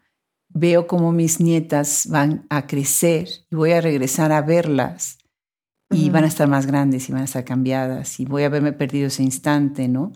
veo 0.50 0.86
como 0.86 1.12
mis 1.12 1.40
nietas 1.40 2.06
van 2.10 2.44
a 2.50 2.66
crecer 2.66 3.26
y 3.50 3.56
voy 3.56 3.72
a 3.72 3.80
regresar 3.80 4.32
a 4.32 4.42
verlas 4.42 5.16
y 5.90 6.10
van 6.10 6.24
a 6.24 6.26
estar 6.26 6.46
más 6.46 6.66
grandes 6.66 7.08
y 7.08 7.12
van 7.12 7.22
a 7.22 7.24
estar 7.24 7.44
cambiadas 7.44 8.20
y 8.20 8.26
voy 8.26 8.42
a 8.42 8.46
haberme 8.46 8.74
perdido 8.74 9.06
ese 9.06 9.22
instante, 9.22 9.88
¿no? 9.88 10.12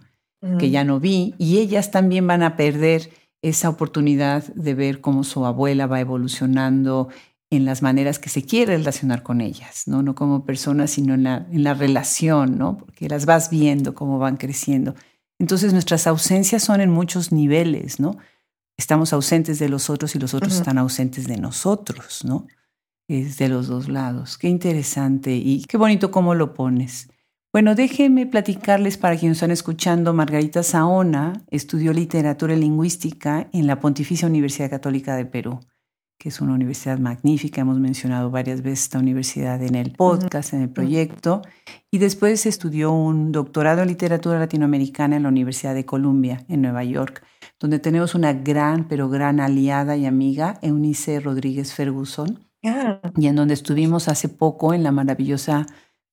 Que 0.58 0.68
ya 0.68 0.84
no 0.84 1.00
vi 1.00 1.34
y 1.38 1.56
ellas 1.56 1.90
también 1.90 2.26
van 2.26 2.42
a 2.42 2.54
perder 2.54 3.08
esa 3.40 3.70
oportunidad 3.70 4.44
de 4.54 4.74
ver 4.74 5.00
cómo 5.00 5.24
su 5.24 5.46
abuela 5.46 5.86
va 5.86 6.00
evolucionando 6.00 7.08
en 7.48 7.64
las 7.64 7.80
maneras 7.80 8.18
que 8.18 8.28
se 8.28 8.42
quiere 8.42 8.76
relacionar 8.76 9.22
con 9.22 9.40
ellas, 9.40 9.84
¿no? 9.86 10.02
No 10.02 10.14
como 10.14 10.44
personas, 10.44 10.90
sino 10.90 11.14
en 11.14 11.22
la, 11.22 11.46
en 11.50 11.64
la 11.64 11.72
relación, 11.72 12.58
¿no? 12.58 12.76
Porque 12.76 13.08
las 13.08 13.24
vas 13.24 13.48
viendo 13.48 13.94
cómo 13.94 14.18
van 14.18 14.36
creciendo. 14.36 14.94
Entonces 15.38 15.72
nuestras 15.72 16.06
ausencias 16.06 16.62
son 16.62 16.80
en 16.80 16.90
muchos 16.90 17.32
niveles, 17.32 18.00
¿no? 18.00 18.16
Estamos 18.76 19.12
ausentes 19.12 19.58
de 19.58 19.68
los 19.68 19.90
otros 19.90 20.14
y 20.14 20.18
los 20.18 20.34
otros 20.34 20.54
están 20.54 20.78
ausentes 20.78 21.26
de 21.26 21.36
nosotros, 21.36 22.24
¿no? 22.24 22.46
Es 23.08 23.38
de 23.38 23.48
los 23.48 23.68
dos 23.68 23.88
lados. 23.88 24.38
Qué 24.38 24.48
interesante 24.48 25.34
y 25.34 25.64
qué 25.64 25.76
bonito 25.76 26.10
cómo 26.10 26.34
lo 26.34 26.54
pones. 26.54 27.08
Bueno, 27.52 27.76
déjenme 27.76 28.26
platicarles 28.26 28.96
para 28.98 29.16
quienes 29.16 29.36
están 29.36 29.52
escuchando, 29.52 30.12
Margarita 30.12 30.64
Saona 30.64 31.44
estudió 31.50 31.92
literatura 31.92 32.54
y 32.54 32.58
lingüística 32.58 33.48
en 33.52 33.68
la 33.68 33.78
Pontificia 33.78 34.26
Universidad 34.26 34.70
Católica 34.70 35.14
de 35.14 35.24
Perú, 35.24 35.60
que 36.18 36.28
es 36.28 36.40
una 36.40 36.54
universidad 36.54 36.98
magnífica. 36.98 37.60
Hemos 37.60 37.78
mencionado 37.78 38.30
varias 38.30 38.62
veces 38.62 38.84
esta 38.84 38.98
universidad 38.98 39.62
en 39.62 39.74
el 39.74 39.92
podcast, 39.92 40.52
en 40.54 40.62
el 40.62 40.70
proyecto. 40.70 41.42
Y 41.90 41.98
después 41.98 42.46
estudió 42.46 42.92
un 42.92 43.32
doctorado 43.32 43.82
en 43.82 43.88
literatura 43.88 44.38
latinoamericana 44.38 45.16
en 45.16 45.24
la 45.24 45.28
Universidad 45.28 45.74
de 45.74 45.84
Columbia, 45.84 46.44
en 46.48 46.62
Nueva 46.62 46.84
York, 46.84 47.24
donde 47.60 47.78
tenemos 47.78 48.14
una 48.14 48.32
gran, 48.32 48.88
pero 48.88 49.08
gran 49.08 49.40
aliada 49.40 49.96
y 49.96 50.06
amiga, 50.06 50.58
Eunice 50.62 51.20
Rodríguez 51.20 51.74
Ferguson, 51.74 52.48
ah. 52.64 53.00
y 53.16 53.26
en 53.26 53.36
donde 53.36 53.54
estuvimos 53.54 54.08
hace 54.08 54.28
poco 54.28 54.74
en 54.74 54.82
la 54.82 54.92
maravillosa 54.92 55.66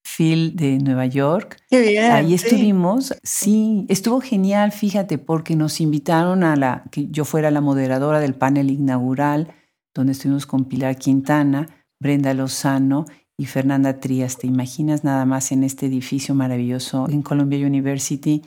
Phil 0.03 0.55
de 0.55 0.79
Nueva 0.79 1.05
York. 1.05 1.57
Qué 1.69 1.81
bien, 1.81 2.11
Ahí 2.11 2.33
estuvimos, 2.33 3.13
sí, 3.23 3.85
estuvo 3.87 4.19
genial, 4.19 4.71
fíjate, 4.71 5.17
porque 5.17 5.55
nos 5.55 5.79
invitaron 5.79 6.43
a 6.43 6.55
la, 6.55 6.83
que 6.91 7.07
yo 7.09 7.23
fuera 7.25 7.51
la 7.51 7.61
moderadora 7.61 8.19
del 8.19 8.33
panel 8.33 8.71
inaugural, 8.71 9.53
donde 9.93 10.13
estuvimos 10.13 10.45
con 10.45 10.65
Pilar 10.65 10.97
Quintana, 10.97 11.67
Brenda 11.99 12.33
Lozano 12.33 13.05
y 13.37 13.45
Fernanda 13.45 13.99
Trías. 13.99 14.37
¿Te 14.37 14.47
imaginas 14.47 15.03
nada 15.03 15.25
más 15.25 15.51
en 15.51 15.63
este 15.63 15.87
edificio 15.87 16.35
maravilloso 16.35 17.07
en 17.09 17.21
Columbia 17.21 17.65
University? 17.65 18.43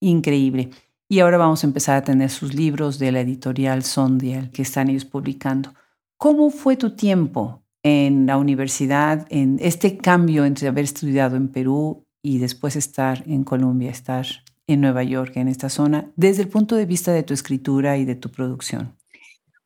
Increíble. 0.00 0.70
Y 1.08 1.20
ahora 1.20 1.36
vamos 1.36 1.62
a 1.62 1.66
empezar 1.66 1.96
a 1.96 2.04
tener 2.04 2.30
sus 2.30 2.54
libros 2.54 2.98
de 2.98 3.12
la 3.12 3.20
editorial 3.20 3.82
Sondial 3.82 4.50
que 4.50 4.62
están 4.62 4.88
ellos 4.88 5.04
publicando. 5.04 5.74
¿Cómo 6.16 6.50
fue 6.50 6.76
tu 6.76 6.96
tiempo 6.96 7.62
en 7.82 8.26
la 8.26 8.36
universidad, 8.36 9.26
en 9.30 9.58
este 9.60 9.98
cambio 9.98 10.44
entre 10.44 10.68
haber 10.68 10.84
estudiado 10.84 11.36
en 11.36 11.48
Perú 11.48 12.04
y 12.22 12.38
después 12.38 12.76
estar 12.76 13.24
en 13.26 13.44
Colombia, 13.44 13.90
estar 13.90 14.26
en 14.66 14.80
Nueva 14.80 15.02
York, 15.02 15.36
en 15.36 15.48
esta 15.48 15.68
zona, 15.68 16.10
desde 16.16 16.42
el 16.42 16.48
punto 16.48 16.76
de 16.76 16.86
vista 16.86 17.12
de 17.12 17.24
tu 17.24 17.34
escritura 17.34 17.98
y 17.98 18.04
de 18.04 18.14
tu 18.14 18.30
producción? 18.30 18.96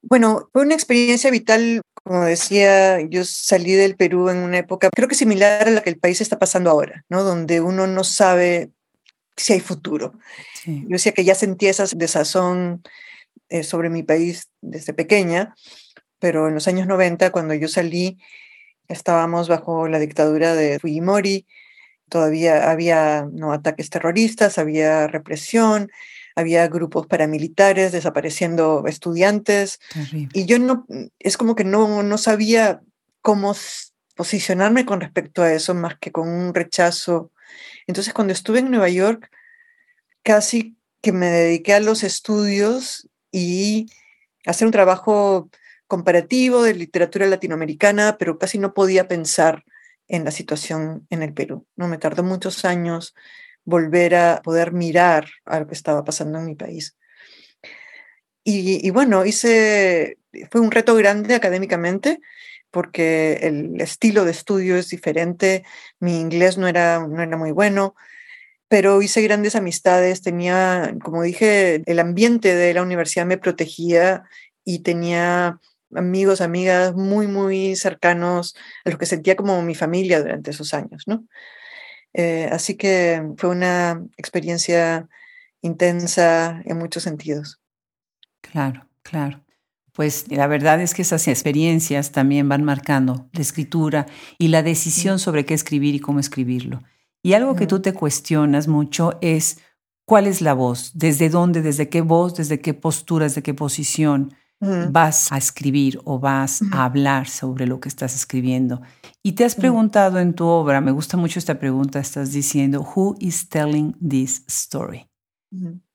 Bueno, 0.08 0.48
fue 0.52 0.62
una 0.62 0.75
experiencia 0.75 1.30
vital 1.30 1.82
como 2.06 2.25
decía, 2.25 3.00
yo 3.00 3.25
salí 3.25 3.72
del 3.72 3.96
Perú 3.96 4.28
en 4.28 4.36
una 4.36 4.58
época, 4.58 4.90
creo 4.94 5.08
que 5.08 5.16
similar 5.16 5.66
a 5.66 5.70
la 5.72 5.82
que 5.82 5.90
el 5.90 5.98
país 5.98 6.20
está 6.20 6.38
pasando 6.38 6.70
ahora, 6.70 7.04
¿no? 7.08 7.25
Donde 7.25 7.60
uno 7.60 7.88
no 7.88 8.04
sabe 8.04 8.70
si 9.36 9.54
hay 9.54 9.60
futuro. 9.60 10.12
Yo 10.64 10.86
decía 10.88 11.10
que 11.10 11.25
ya 11.25 11.34
sentía 11.34 11.70
esa 11.70 11.84
desazón 11.96 12.82
eh, 13.48 13.64
sobre 13.64 13.90
mi 13.90 14.04
país 14.04 14.50
desde 14.60 14.94
pequeña, 14.94 15.56
pero 16.20 16.46
en 16.46 16.54
los 16.54 16.68
años 16.68 16.86
90, 16.86 17.32
cuando 17.32 17.54
yo 17.54 17.66
salí, 17.66 18.18
estábamos 18.86 19.48
bajo 19.48 19.88
la 19.88 19.98
dictadura 19.98 20.54
de 20.54 20.78
Fujimori, 20.78 21.44
todavía 22.08 22.70
había 22.70 23.26
no, 23.32 23.52
ataques 23.52 23.90
terroristas, 23.90 24.58
había 24.58 25.08
represión, 25.08 25.90
había 26.37 26.69
grupos 26.69 27.07
paramilitares 27.07 27.93
desapareciendo 27.93 28.85
estudiantes. 28.87 29.81
Y 30.35 30.45
yo 30.45 30.59
no, 30.59 30.87
es 31.19 31.37
como 31.37 31.57
que 31.57 31.64
no, 31.64 32.02
no 32.02 32.19
sabía 32.19 32.83
cómo 33.23 33.57
posicionarme 34.14 34.85
con 34.85 35.00
respecto 35.00 35.43
a 35.43 35.52
eso, 35.52 35.75
más 35.75 35.97
que 35.99 36.12
con 36.12 36.28
un 36.28 36.55
rechazo. 36.55 37.33
Entonces, 37.87 38.12
cuando 38.12 38.35
estuve 38.35 38.59
en 38.59 38.71
Nueva 38.71 38.90
York, 38.90 39.31
casi 40.23 40.76
que 41.00 41.12
me 41.12 41.26
dediqué 41.26 41.73
a 41.73 41.81
los 41.81 42.05
estudios 42.05 43.09
y 43.33 43.87
hacer 44.45 44.66
un 44.66 44.73
trabajo 44.73 45.50
comparativo 45.87 46.62
de 46.62 46.75
literatura 46.75 47.26
latinoamericana, 47.26 48.19
pero 48.19 48.38
casi 48.38 48.59
no 48.59 48.75
podía 48.75 49.09
pensar 49.09 49.64
en 50.07 50.25
la 50.25 50.31
situación 50.31 51.07
en 51.09 51.23
el 51.23 51.33
Perú. 51.33 51.66
No 51.76 51.88
me 51.88 51.99
tardó 51.99 52.23
muchos 52.23 52.64
años 52.64 53.14
volver 53.66 54.14
a 54.14 54.40
poder 54.42 54.73
mirar 54.73 55.28
a 55.44 55.61
lo 55.61 55.66
que 55.66 55.75
estaba 55.75 56.04
pasando 56.04 56.38
en 56.38 56.46
mi 56.46 56.54
país. 56.54 56.96
Y, 58.49 58.90
bueno, 58.90 59.26
hice, 59.26 60.18
fue 60.52 60.61
un 60.61 60.70
reto 60.70 60.94
grande 60.94 61.35
académicamente 61.35 62.20
porque 62.70 63.40
el 63.42 63.80
estilo 63.80 64.25
de 64.25 64.30
estudio 64.30 64.76
es 64.76 64.88
diferente, 64.88 65.64
mi 65.99 66.20
inglés 66.20 66.56
no 66.56 66.68
era, 66.68 67.04
no 67.08 67.20
era 67.20 67.37
muy 67.37 67.50
bueno, 67.50 67.96
pero 68.68 69.02
hice 69.02 69.20
grandes 69.23 69.56
amistades, 69.56 70.23
tenía, 70.23 70.94
como 71.02 71.23
dije, 71.23 71.82
el 71.87 71.99
ambiente 71.99 72.54
de 72.54 72.73
la 72.73 72.82
universidad 72.82 73.26
me 73.26 73.38
protegía 73.38 74.23
y 74.64 74.80
tenía 74.80 75.58
amigos, 75.94 76.40
amigas 76.40 76.94
muy, 76.94 77.26
muy 77.26 77.75
cercanos 77.75 78.54
a 78.85 78.90
los 78.90 78.99
que 78.99 79.06
sentía 79.06 79.35
como 79.35 79.61
mi 79.62 79.75
familia 79.75 80.20
durante 80.20 80.52
esos 80.52 80.73
años, 80.73 81.02
¿no? 81.06 81.26
Eh, 82.18 82.49
así 82.50 82.76
que 82.76 83.23
fue 83.37 83.50
una 83.50 84.02
experiencia 84.16 85.06
intensa 85.61 86.62
en 86.64 86.78
muchos 86.78 87.02
sentidos. 87.02 87.61
Claro, 88.40 88.88
claro. 89.02 89.44
Pues 89.92 90.25
la 90.30 90.46
verdad 90.46 90.80
es 90.80 90.94
que 90.94 91.02
esas 91.02 91.28
experiencias 91.28 92.12
también 92.12 92.49
van 92.49 92.64
marcando 92.64 93.28
la 93.32 93.40
escritura 93.42 94.06
y 94.38 94.49
la 94.49 94.62
decisión 94.62 95.18
sobre 95.18 95.44
qué 95.44 95.52
escribir 95.52 95.94
y 95.94 96.00
cómo 96.00 96.18
escribirlo. 96.18 96.82
Y 97.23 97.35
algo 97.35 97.54
que 97.54 97.66
tú 97.66 97.80
te 97.80 97.92
cuestionas 97.92 98.66
mucho 98.66 99.18
es 99.20 99.58
¿cuál 100.06 100.26
es 100.26 100.40
la 100.40 100.54
voz? 100.54 100.92
¿Desde 100.94 101.28
dónde, 101.28 101.61
desde 101.61 101.90
qué 101.90 102.00
voz, 102.00 102.35
desde 102.35 102.61
qué 102.61 102.73
postura, 102.73 103.25
desde 103.25 103.42
qué 103.42 103.52
posición 103.52 104.35
vas 104.60 105.32
a 105.32 105.38
escribir 105.38 106.00
o 106.04 106.18
vas 106.18 106.62
a 106.72 106.84
hablar 106.84 107.28
sobre 107.28 107.66
lo 107.66 107.80
que 107.80 107.88
estás 107.88 108.14
escribiendo? 108.14 108.82
Y 109.22 109.32
te 109.32 109.44
has 109.44 109.54
preguntado 109.54 110.18
en 110.18 110.34
tu 110.34 110.46
obra, 110.46 110.80
me 110.80 110.92
gusta 110.92 111.16
mucho 111.16 111.38
esta 111.38 111.58
pregunta, 111.58 111.98
estás 111.98 112.32
diciendo, 112.32 112.86
Who 112.94 113.16
is 113.18 113.48
telling 113.48 113.94
this 114.06 114.44
story? 114.46 115.06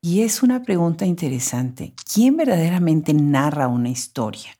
Y 0.01 0.21
es 0.21 0.41
una 0.43 0.63
pregunta 0.63 1.05
interesante. 1.05 1.93
¿Quién 2.11 2.37
verdaderamente 2.37 3.13
narra 3.13 3.67
una 3.67 3.89
historia? 3.89 4.51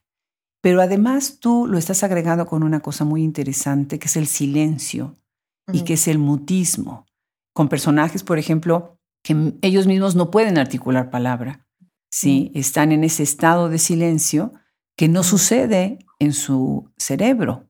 Pero 0.61 0.81
además 0.81 1.39
tú 1.39 1.65
lo 1.67 1.77
estás 1.77 2.03
agregando 2.03 2.45
con 2.45 2.61
una 2.63 2.81
cosa 2.81 3.03
muy 3.03 3.23
interesante, 3.23 3.97
que 3.97 4.05
es 4.07 4.15
el 4.15 4.27
silencio 4.27 5.15
y 5.73 5.83
que 5.83 5.93
es 5.93 6.07
el 6.07 6.19
mutismo. 6.19 7.05
Con 7.53 7.67
personajes, 7.67 8.23
por 8.23 8.37
ejemplo, 8.37 8.97
que 9.23 9.55
ellos 9.61 9.87
mismos 9.87 10.15
no 10.15 10.29
pueden 10.29 10.57
articular 10.57 11.09
palabra. 11.09 11.65
¿Sí? 12.11 12.51
Están 12.53 12.91
en 12.91 13.03
ese 13.03 13.23
estado 13.23 13.69
de 13.69 13.79
silencio 13.79 14.53
que 14.95 15.07
no 15.07 15.23
sucede 15.23 15.99
en 16.19 16.33
su 16.33 16.91
cerebro. 16.97 17.67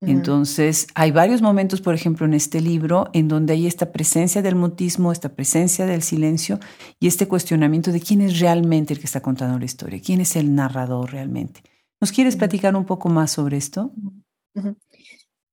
Entonces, 0.00 0.86
hay 0.94 1.10
varios 1.10 1.42
momentos, 1.42 1.80
por 1.80 1.92
ejemplo, 1.92 2.24
en 2.24 2.32
este 2.32 2.60
libro, 2.60 3.10
en 3.14 3.26
donde 3.26 3.54
hay 3.54 3.66
esta 3.66 3.90
presencia 3.90 4.42
del 4.42 4.54
mutismo, 4.54 5.10
esta 5.10 5.34
presencia 5.34 5.86
del 5.86 6.02
silencio 6.02 6.60
y 7.00 7.08
este 7.08 7.26
cuestionamiento 7.26 7.90
de 7.90 8.00
quién 8.00 8.20
es 8.20 8.38
realmente 8.38 8.94
el 8.94 9.00
que 9.00 9.06
está 9.06 9.20
contando 9.20 9.58
la 9.58 9.64
historia, 9.64 10.00
quién 10.00 10.20
es 10.20 10.36
el 10.36 10.54
narrador 10.54 11.10
realmente. 11.10 11.64
¿Nos 12.00 12.12
quieres 12.12 12.36
platicar 12.36 12.76
un 12.76 12.86
poco 12.86 13.08
más 13.08 13.32
sobre 13.32 13.56
esto? 13.56 13.92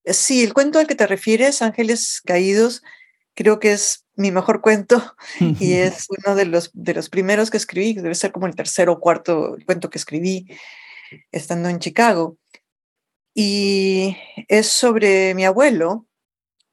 Sí, 0.05 0.43
el 0.43 0.53
cuento 0.53 0.77
al 0.77 0.85
que 0.85 0.93
te 0.93 1.07
refieres, 1.07 1.63
Ángeles 1.63 2.21
Caídos, 2.23 2.83
creo 3.35 3.59
que 3.59 3.73
es 3.73 4.05
mi 4.15 4.31
mejor 4.31 4.61
cuento 4.61 5.15
y 5.59 5.73
es 5.73 6.07
uno 6.09 6.35
de 6.35 6.45
los, 6.45 6.71
de 6.73 6.93
los 6.93 7.09
primeros 7.09 7.51
que 7.51 7.57
escribí, 7.57 7.93
debe 7.93 8.15
ser 8.15 8.31
como 8.31 8.47
el 8.47 8.55
tercer 8.55 8.89
o 8.89 8.99
cuarto 8.99 9.57
cuento 9.65 9.89
que 9.89 9.97
escribí 9.97 10.47
estando 11.31 11.69
en 11.69 11.79
Chicago. 11.79 12.37
Y 13.37 14.15
es 14.47 14.67
sobre 14.67 15.35
mi 15.35 15.43
abuelo, 15.43 16.07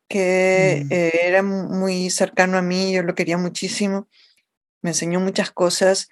que 0.08 0.84
mm. 0.84 0.92
eh, 0.92 1.20
era 1.24 1.42
muy 1.42 2.08
cercano 2.08 2.56
a 2.56 2.62
mí, 2.62 2.92
yo 2.92 3.02
lo 3.02 3.14
quería 3.14 3.36
muchísimo, 3.36 4.08
me 4.80 4.90
enseñó 4.90 5.18
muchas 5.18 5.50
cosas 5.50 6.08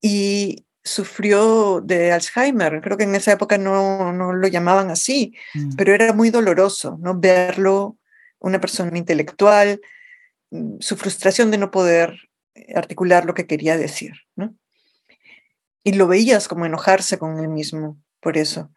y 0.00 0.64
sufrió 0.82 1.80
de 1.82 2.12
Alzheimer. 2.12 2.80
Creo 2.80 2.96
que 2.96 3.04
en 3.04 3.14
esa 3.14 3.32
época 3.32 3.58
no, 3.58 4.12
no 4.12 4.32
lo 4.32 4.48
llamaban 4.48 4.90
así, 4.90 5.34
mm. 5.54 5.76
pero 5.76 5.94
era 5.94 6.12
muy 6.12 6.30
doloroso 6.30 6.98
¿no? 7.00 7.18
verlo, 7.18 7.98
una 8.42 8.60
persona 8.60 8.96
intelectual, 8.96 9.80
mm, 10.50 10.76
su 10.80 10.96
frustración 10.96 11.50
de 11.50 11.58
no 11.58 11.70
poder 11.70 12.28
articular 12.74 13.24
lo 13.24 13.34
que 13.34 13.46
quería 13.46 13.76
decir. 13.76 14.12
¿no? 14.36 14.54
Y 15.84 15.92
lo 15.92 16.06
veías 16.06 16.48
como 16.48 16.66
enojarse 16.66 17.18
con 17.18 17.38
él 17.38 17.48
mismo 17.48 17.98
por 18.20 18.36
eso. 18.36 18.70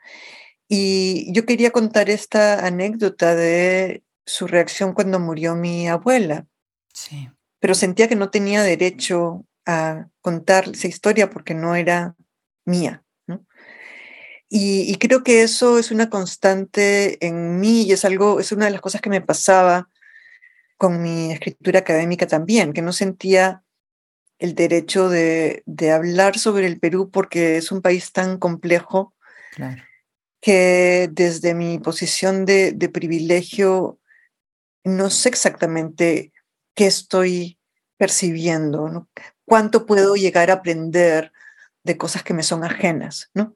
Y 0.68 1.32
yo 1.32 1.46
quería 1.46 1.72
contar 1.72 2.10
esta 2.10 2.66
anécdota 2.66 3.36
de 3.36 4.04
su 4.26 4.48
reacción 4.48 4.94
cuando 4.94 5.20
murió 5.20 5.56
mi 5.56 5.88
abuela. 5.88 6.48
Sí. 6.94 7.30
Pero 7.60 7.76
sentía 7.76 8.08
que 8.08 8.16
no 8.16 8.32
tenía 8.32 8.64
derecho 8.64 9.46
a 9.66 10.08
contar 10.22 10.70
esa 10.70 10.88
historia 10.88 11.30
porque 11.30 11.54
no 11.54 11.76
era 11.76 12.16
mía. 12.66 13.05
Y, 14.50 14.96
creo 14.98 15.24
que 15.24 15.42
eso 15.42 15.80
es 15.80 15.92
una 15.92 16.10
constante 16.10 17.26
en 17.26 17.60
mí 17.60 17.84
y 17.84 17.92
es 17.92 18.06
algo, 18.06 18.40
es 18.40 18.52
una 18.52 18.66
de 18.66 18.72
las 18.72 18.82
cosas 18.82 19.02
que 19.02 19.10
me 19.10 19.22
pasaba 19.22 19.90
con 20.78 21.02
mi 21.02 21.32
escritura 21.32 21.80
académica 21.80 22.28
también, 22.28 22.74
que 22.74 22.82
no 22.82 22.94
sentía 22.94 23.64
el 24.38 24.54
derecho 24.54 25.10
de, 25.10 25.64
hablar 25.94 26.38
sobre 26.38 26.68
el 26.68 26.80
Perú 26.80 27.10
porque 27.12 27.58
es 27.58 27.72
un 27.72 27.82
país 27.82 28.12
tan 28.12 28.38
complejo 28.38 29.14
que 30.42 31.10
desde 31.12 31.56
mi 31.56 31.80
posición 31.80 32.46
de, 32.46 32.72
de 32.74 32.90
privilegio 32.90 34.00
no 34.84 35.10
sé 35.10 35.30
exactamente 35.30 36.32
qué 36.76 36.86
estoy 36.86 37.58
percibiendo, 37.98 38.90
¿no? 38.90 39.10
cuánto 39.46 39.86
puedo 39.86 40.16
llegar 40.16 40.50
a 40.50 40.56
aprender 40.56 41.32
de 41.84 41.98
cosas 41.98 42.24
que 42.24 42.34
me 42.34 42.44
son 42.44 42.64
ajenas, 42.64 43.30
¿no? 43.34 43.56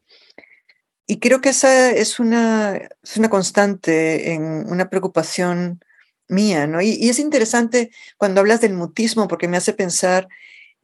Y 1.09 1.17
creo 1.17 1.41
que 1.41 1.49
esa 1.49 1.89
es 1.89 2.19
una, 2.19 2.75
es 3.01 3.17
una 3.17 3.31
constante 3.31 4.33
en 4.33 4.71
una 4.71 4.91
preocupación 4.91 5.83
mía, 6.27 6.67
¿no? 6.67 6.83
Y, 6.83 7.09
es 7.09 7.17
interesante 7.17 7.89
cuando 8.15 8.41
hablas 8.41 8.61
del 8.61 8.75
mutismo 8.75 9.27
porque 9.27 9.47
me 9.47 9.57
hace 9.57 9.73
pensar 9.73 10.27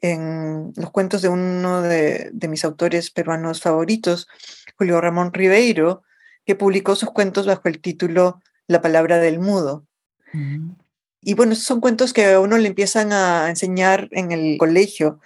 en 0.02 0.74
los 0.78 0.90
cuentos 0.90 1.22
de 1.22 1.30
uno 1.30 1.84
de, 1.84 2.32
mis 2.50 2.66
autores 2.66 3.12
peruanos 3.12 3.62
favoritos, 3.62 4.28
Julio 4.80 5.00
Ramón 5.00 5.32
Ribeiro, 5.32 6.02
que 6.44 6.56
publicó 6.56 6.96
sus 6.96 7.12
cuentos 7.12 7.46
bajo 7.46 7.70
el 7.70 7.80
título 7.80 8.42
La 8.66 8.82
palabra 8.82 9.20
del 9.20 9.38
mudo. 9.38 9.86
Y 11.22 11.36
bueno, 11.36 11.54
son 11.54 11.80
cuentos 11.80 12.14
que 12.14 12.34
a 12.34 12.40
uno 12.40 12.58
le 12.58 12.68
empiezan 12.68 13.14
a 13.14 13.48
enseñar 13.48 14.10
en 14.10 14.32
el 14.32 14.58
colegio 14.58 15.20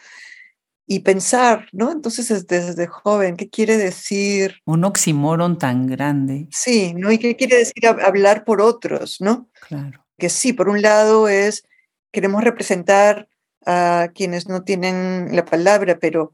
y 0.91 1.01
pensar, 1.01 1.67
¿no? 1.71 1.91
Entonces 1.91 2.47
desde, 2.47 2.87
joven, 2.87 3.37
¿qué 3.37 3.47
quiere 3.47 3.77
decir? 3.77 4.55
Un 4.65 4.83
oxímoron 4.83 5.59
tan 5.59 5.85
grande. 5.85 6.47
Sí, 6.49 6.95
¿no? 6.95 7.11
¿Y 7.11 7.19
qué 7.19 7.35
quiere 7.35 7.57
decir 7.57 7.85
hablar 7.85 8.43
por 8.43 8.59
otros, 8.59 9.17
¿no? 9.21 9.47
Claro. 9.67 10.03
Que 10.17 10.29
sí, 10.29 10.51
por 10.51 10.67
un 10.67 10.81
lado 10.81 11.27
es, 11.27 11.63
queremos 12.11 12.43
representar 12.43 13.29
a 13.67 14.09
quienes 14.15 14.49
no 14.49 14.63
tienen 14.63 15.27
la 15.31 15.45
palabra, 15.45 15.99
pero 15.99 16.33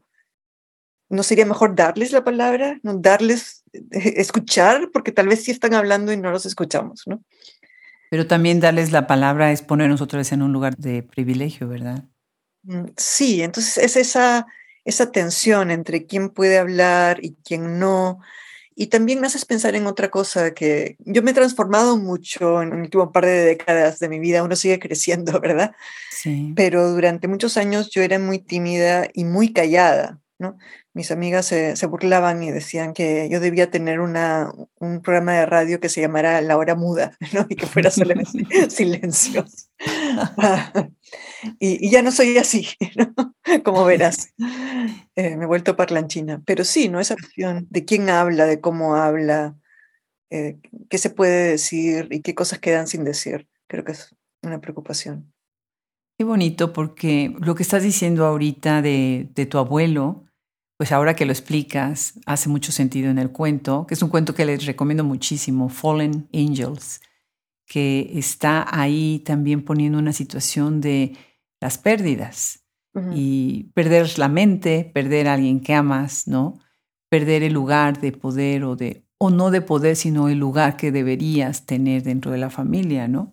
¿no 1.10 1.22
sería 1.22 1.44
mejor 1.44 1.74
darles 1.74 2.12
la 2.12 2.24
palabra? 2.24 2.80
¿No? 2.82 2.94
Darles, 2.94 3.62
eh, 3.74 4.14
escuchar, 4.16 4.88
porque 4.90 5.12
tal 5.12 5.28
vez 5.28 5.44
sí 5.44 5.50
están 5.50 5.74
hablando 5.74 6.14
y 6.14 6.16
no 6.16 6.30
los 6.30 6.46
escuchamos, 6.46 7.02
¿no? 7.04 7.22
Pero 8.10 8.26
también 8.26 8.60
darles 8.60 8.90
la 8.90 9.06
palabra 9.06 9.52
es 9.52 9.60
ponernos 9.60 10.00
otra 10.00 10.16
vez 10.16 10.32
en 10.32 10.40
un 10.40 10.54
lugar 10.54 10.78
de 10.78 11.02
privilegio, 11.02 11.68
¿verdad? 11.68 12.04
Mm, 12.66 12.86
sí, 12.96 13.42
entonces 13.42 13.78
es 13.78 13.96
esa, 13.96 14.46
esa 14.84 15.10
tensión 15.10 15.70
entre 15.70 16.06
quién 16.06 16.30
puede 16.30 16.58
hablar 16.58 17.18
y 17.24 17.36
quién 17.44 17.78
no. 17.78 18.20
Y 18.74 18.88
también 18.88 19.20
me 19.20 19.26
haces 19.26 19.46
pensar 19.46 19.74
en 19.74 19.86
otra 19.86 20.10
cosa, 20.10 20.52
que 20.52 20.96
yo 20.98 21.22
me 21.22 21.30
he 21.30 21.34
transformado 21.34 21.96
mucho 21.96 22.60
en 22.60 22.72
el 22.72 22.80
último 22.82 23.10
par 23.10 23.24
de 23.24 23.44
décadas 23.44 23.98
de 24.00 24.08
mi 24.08 24.18
vida, 24.18 24.42
uno 24.42 24.56
sigue 24.56 24.78
creciendo, 24.80 25.40
¿verdad? 25.40 25.74
Sí. 26.10 26.52
Pero 26.54 26.90
durante 26.90 27.28
muchos 27.28 27.56
años 27.56 27.90
yo 27.90 28.02
era 28.02 28.18
muy 28.18 28.38
tímida 28.38 29.08
y 29.14 29.24
muy 29.24 29.52
callada, 29.52 30.20
¿no? 30.38 30.58
mis 30.96 31.10
amigas 31.10 31.44
se, 31.44 31.86
burlaban 31.86 32.42
y 32.42 32.50
decían 32.50 32.94
que 32.94 33.28
yo 33.28 33.38
debía 33.38 33.70
tener 33.70 34.00
una, 34.00 34.50
un 34.78 35.02
programa 35.02 35.34
de 35.34 35.44
radio 35.44 35.78
que 35.78 35.90
se 35.90 36.00
llamara 36.00 36.40
La 36.40 36.56
Hora 36.56 36.74
Muda, 36.74 37.12
¿no? 37.34 37.44
y 37.50 37.54
que 37.54 37.66
fuera 37.66 37.90
solo 37.92 38.14
silencio. 38.70 39.44
y, 41.60 41.90
ya 41.90 42.02
no 42.02 42.10
soy 42.10 42.36
así, 42.38 42.68
¿no? 42.96 43.34
como 43.62 43.84
verás. 43.84 44.34
Eh, 45.14 45.36
me 45.36 45.44
he 45.44 45.46
vuelto 45.46 45.76
parlanchina. 45.76 46.42
Pero 46.44 46.64
sí, 46.64 46.88
¿no? 46.88 47.00
Esa 47.00 47.14
opción 47.14 47.66
de 47.70 47.84
quién 47.84 48.08
habla, 48.10 48.46
de 48.46 48.60
cómo 48.60 48.96
habla, 48.96 49.56
eh, 50.30 50.58
qué 50.88 50.98
se 50.98 51.10
puede 51.10 51.50
decir 51.50 52.08
y 52.10 52.22
qué 52.22 52.34
cosas 52.34 52.58
quedan 52.58 52.86
sin 52.86 53.04
decir. 53.04 53.48
Creo 53.68 53.84
que 53.84 53.92
es 53.92 54.14
una 54.42 54.60
preocupación. 54.60 55.32
Qué 56.18 56.24
bonito, 56.24 56.72
porque 56.72 57.34
lo 57.40 57.54
que 57.54 57.62
estás 57.62 57.82
diciendo 57.82 58.24
ahorita 58.24 58.80
de 58.80 59.48
tu 59.50 59.58
abuelo, 59.58 60.26
pues 60.76 60.92
ahora 60.92 61.14
que 61.14 61.24
lo 61.24 61.32
explicas, 61.32 62.14
hace 62.26 62.48
mucho 62.48 62.70
sentido 62.70 63.10
en 63.10 63.18
el 63.18 63.32
cuento, 63.32 63.86
que 63.86 63.94
es 63.94 64.02
un 64.02 64.10
cuento 64.10 64.34
que 64.34 64.44
les 64.44 64.66
recomiendo 64.66 65.04
muchísimo, 65.04 65.68
Fallen 65.68 66.28
Angels, 66.34 67.00
que 67.66 68.12
está 68.14 68.66
ahí 68.70 69.22
también 69.24 69.62
poniendo 69.62 69.98
una 69.98 70.12
situación 70.12 70.80
de 70.80 71.16
las 71.60 71.78
pérdidas 71.78 72.62
y 73.14 73.64
perder 73.74 74.18
la 74.18 74.28
mente, 74.28 74.90
perder 74.94 75.28
a 75.28 75.34
alguien 75.34 75.60
que 75.60 75.74
amas, 75.74 76.26
¿no? 76.26 76.58
Perder 77.10 77.42
el 77.42 77.52
lugar 77.52 78.00
de 78.00 78.12
poder 78.12 78.64
o 78.64 78.74
de 78.74 79.06
o 79.18 79.30
no 79.30 79.50
de 79.50 79.60
poder, 79.60 79.96
sino 79.96 80.28
el 80.28 80.38
lugar 80.38 80.76
que 80.76 80.92
deberías 80.92 81.66
tener 81.66 82.02
dentro 82.02 82.30
de 82.30 82.38
la 82.38 82.50
familia, 82.50 83.08
¿no? 83.08 83.32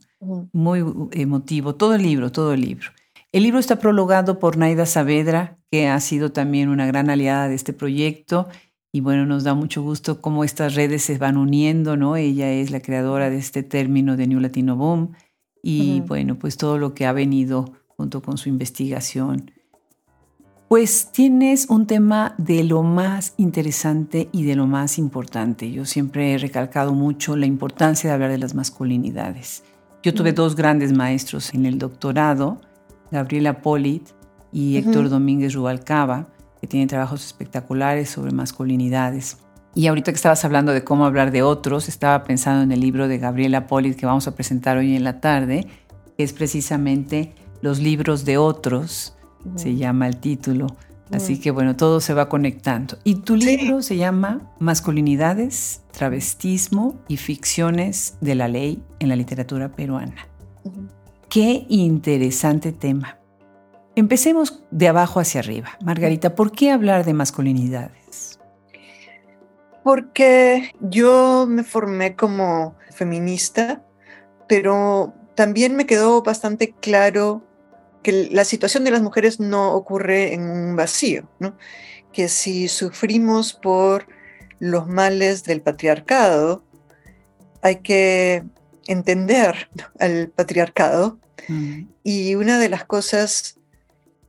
Muy 0.54 0.84
emotivo, 1.12 1.76
todo 1.76 1.96
el 1.96 2.04
libro, 2.04 2.32
todo 2.32 2.54
el 2.54 2.62
libro. 2.62 2.90
El 3.32 3.44
libro 3.44 3.60
está 3.60 3.80
prologado 3.80 4.40
por 4.40 4.58
Naida 4.58 4.86
Saavedra, 4.86 5.58
que 5.72 5.88
ha 5.88 6.00
sido 6.00 6.32
también 6.32 6.70
una 6.70 6.86
gran 6.86 7.10
aliada 7.10 7.50
de 7.50 7.56
este 7.56 7.74
proyecto. 7.74 8.48
Y 8.96 9.02
bueno, 9.02 9.26
nos 9.26 9.44
da 9.44 9.56
mucho 9.56 9.82
gusto 9.82 10.22
cómo 10.22 10.44
estas 10.44 10.76
redes 10.76 11.02
se 11.02 11.18
van 11.18 11.36
uniendo, 11.36 11.98
¿no? 11.98 12.16
Ella 12.16 12.52
es 12.52 12.70
la 12.70 12.80
creadora 12.80 13.32
de 13.32 13.38
este 13.38 13.64
término 13.64 14.16
de 14.18 14.28
New 14.28 14.40
Latino 14.40 14.76
Boom. 14.76 15.14
Y 15.64 16.02
bueno, 16.02 16.38
pues 16.38 16.58
todo 16.58 16.78
lo 16.78 16.94
que 16.94 17.08
ha 17.08 17.12
venido 17.12 17.74
junto 17.98 18.22
con 18.22 18.38
su 18.38 18.50
investigación. 18.50 19.50
Pues 20.68 21.12
tienes 21.12 21.72
un 21.72 21.88
tema 21.88 22.36
de 22.38 22.64
lo 22.64 22.84
más 22.84 23.34
interesante 23.38 24.30
y 24.32 24.44
de 24.44 24.56
lo 24.56 24.68
más 24.68 25.00
importante. 25.00 25.72
Yo 25.72 25.86
siempre 25.86 26.34
he 26.34 26.38
recalcado 26.38 26.94
mucho 26.94 27.36
la 27.36 27.48
importancia 27.48 28.10
de 28.10 28.14
hablar 28.14 28.30
de 28.30 28.38
las 28.38 28.54
masculinidades. 28.54 29.64
Yo 30.04 30.14
tuve 30.14 30.34
dos 30.34 30.56
grandes 30.56 30.94
maestros 30.94 31.52
en 31.56 31.66
el 31.66 31.80
doctorado 31.80 32.62
Gabriela 33.10 33.62
Polit 33.62 34.10
y 34.52 34.78
Héctor 34.78 35.10
Domínguez 35.10 35.54
Rubalcaba, 35.54 36.33
que 36.64 36.68
tienen 36.68 36.88
trabajos 36.88 37.26
espectaculares 37.26 38.10
sobre 38.10 38.32
masculinidades. 38.32 39.36
Y 39.76 39.88
ahorita 39.88 40.14
que 40.14 40.16
estabas 40.16 40.46
hablando 40.46 40.72
de 40.72 40.86
cómo 40.86 41.06
hablar 41.06 41.32
de 41.32 41.44
otros, 41.44 41.90
estaba 41.90 42.24
pensando 42.24 42.64
en 42.64 42.72
el 42.72 42.80
libro 42.80 43.10
de 43.10 43.18
Gabriela 43.18 43.68
Polit 43.68 43.98
que 43.98 44.06
vamos 44.06 44.30
a 44.30 44.36
presentar 44.36 44.78
hoy 44.78 44.96
en 44.96 45.04
la 45.04 45.20
tarde, 45.20 45.68
que 46.16 46.24
es 46.24 46.32
precisamente 46.32 47.36
Los 47.60 47.80
libros 47.80 48.24
de 48.24 48.38
otros, 48.38 49.14
se 49.58 49.76
llama 49.76 50.08
el 50.08 50.22
título. 50.22 50.68
Así 51.12 51.38
que 51.38 51.52
bueno, 51.52 51.76
todo 51.76 52.00
se 52.00 52.14
va 52.14 52.30
conectando. 52.30 52.98
Y 53.04 53.16
tu 53.16 53.36
libro 53.36 53.82
se 53.82 53.98
llama 53.98 54.54
Masculinidades, 54.60 55.82
Travestismo 55.92 56.96
y 57.10 57.18
Ficciones 57.18 58.16
de 58.22 58.36
la 58.36 58.48
Ley 58.48 58.82
en 59.00 59.10
la 59.10 59.18
Literatura 59.18 59.68
Peruana. 59.68 60.30
Qué 61.28 61.66
interesante 61.68 62.72
tema. 62.72 63.18
Empecemos 63.96 64.64
de 64.72 64.88
abajo 64.88 65.20
hacia 65.20 65.40
arriba. 65.40 65.78
Margarita, 65.84 66.36
¿por 66.36 66.52
qué 66.52 66.72
hablar 66.72 67.06
de 67.06 67.14
masculinidades? 67.14 68.40
Porque 69.84 70.72
yo 70.80 71.46
me 71.48 71.64
formé 71.64 72.16
como 72.16 72.76
feminista, 72.92 73.84
pero 74.48 75.14
también 75.36 75.76
me 75.76 75.86
quedó 75.86 76.24
bastante 76.24 76.74
claro 76.80 77.44
que 78.02 78.30
la 78.32 78.46
situación 78.46 78.84
de 78.84 78.92
las 78.92 79.02
mujeres 79.02 79.40
no 79.40 79.74
ocurre 79.74 80.34
en 80.34 80.50
un 80.50 80.76
vacío, 80.76 81.30
¿no? 81.40 81.56
que 82.14 82.30
si 82.30 82.68
sufrimos 82.70 83.54
por 83.54 84.08
los 84.60 84.88
males 84.88 85.44
del 85.44 85.62
patriarcado, 85.62 86.64
hay 87.62 87.78
que 87.78 88.44
entender 88.88 89.70
al 90.00 90.30
patriarcado. 90.30 91.20
Mm. 91.48 91.88
Y 92.04 92.36
una 92.36 92.60
de 92.60 92.70
las 92.70 92.86
cosas 92.86 93.60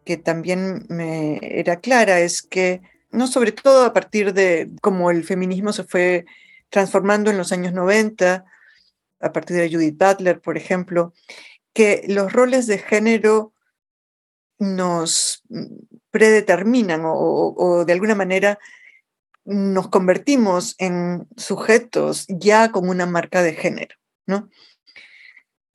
que 0.04 0.16
también 0.16 0.86
me 0.88 1.38
era 1.42 1.80
clara 1.80 2.20
es 2.20 2.42
que, 2.42 2.82
no 3.10 3.26
sobre 3.26 3.52
todo 3.52 3.84
a 3.84 3.92
partir 3.92 4.32
de 4.32 4.70
cómo 4.80 5.10
el 5.10 5.24
feminismo 5.24 5.72
se 5.72 5.84
fue 5.84 6.26
transformando 6.70 7.30
en 7.30 7.38
los 7.38 7.52
años 7.52 7.72
90, 7.72 8.44
a 9.20 9.32
partir 9.32 9.56
de 9.56 9.70
Judith 9.70 9.96
Butler, 9.98 10.40
por 10.40 10.56
ejemplo, 10.56 11.12
que 11.72 12.04
los 12.08 12.32
roles 12.32 12.66
de 12.66 12.78
género 12.78 13.52
nos 14.58 15.42
predeterminan 16.10 17.02
o, 17.04 17.84
de 17.86 17.92
alguna 17.92 18.14
manera 18.14 18.58
nos 19.44 19.88
convertimos 19.88 20.74
en 20.78 21.26
sujetos 21.36 22.24
ya 22.28 22.70
con 22.70 22.88
una 22.88 23.04
marca 23.04 23.42
de 23.42 23.54
género, 23.54 23.96
¿no? 24.26 24.48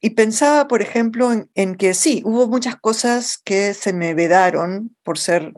Y 0.02 0.12
pensaba, 0.12 0.68
por 0.68 0.82
ejemplo, 0.82 1.32
en, 1.54 1.76
que 1.76 1.94
sí, 1.94 2.22
hubo 2.26 2.48
muchas 2.48 2.78
cosas 2.78 3.38
que 3.38 3.74
se 3.74 3.92
me 3.92 4.14
vedaron 4.14 4.96
por 5.04 5.18
ser 5.18 5.54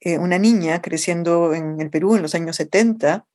eh, 0.00 0.18
una 0.18 0.38
niña 0.38 0.80
creciendo 0.80 1.54
en 1.54 1.80
el 1.80 1.90
Perú 1.90 2.14
en 2.14 2.22
los 2.22 2.34
años 2.36 2.56
70, 2.56 3.26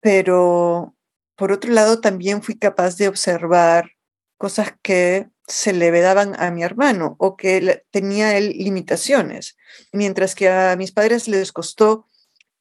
pero 0.00 0.94
por 1.34 1.50
otro 1.50 1.72
lado 1.72 2.00
también 2.00 2.42
fui 2.42 2.58
capaz 2.58 2.96
de 2.96 3.08
observar 3.08 3.92
cosas 4.36 4.74
que 4.82 5.28
se 5.46 5.72
le 5.72 5.90
vedaban 5.90 6.38
a 6.38 6.50
mi 6.50 6.62
hermano 6.62 7.16
o 7.18 7.36
que 7.36 7.84
tenía 7.90 8.36
él 8.36 8.50
limitaciones, 8.58 9.56
mientras 9.92 10.34
que 10.34 10.50
a 10.50 10.76
mis 10.76 10.92
padres 10.92 11.26
les 11.26 11.52
costó 11.52 12.06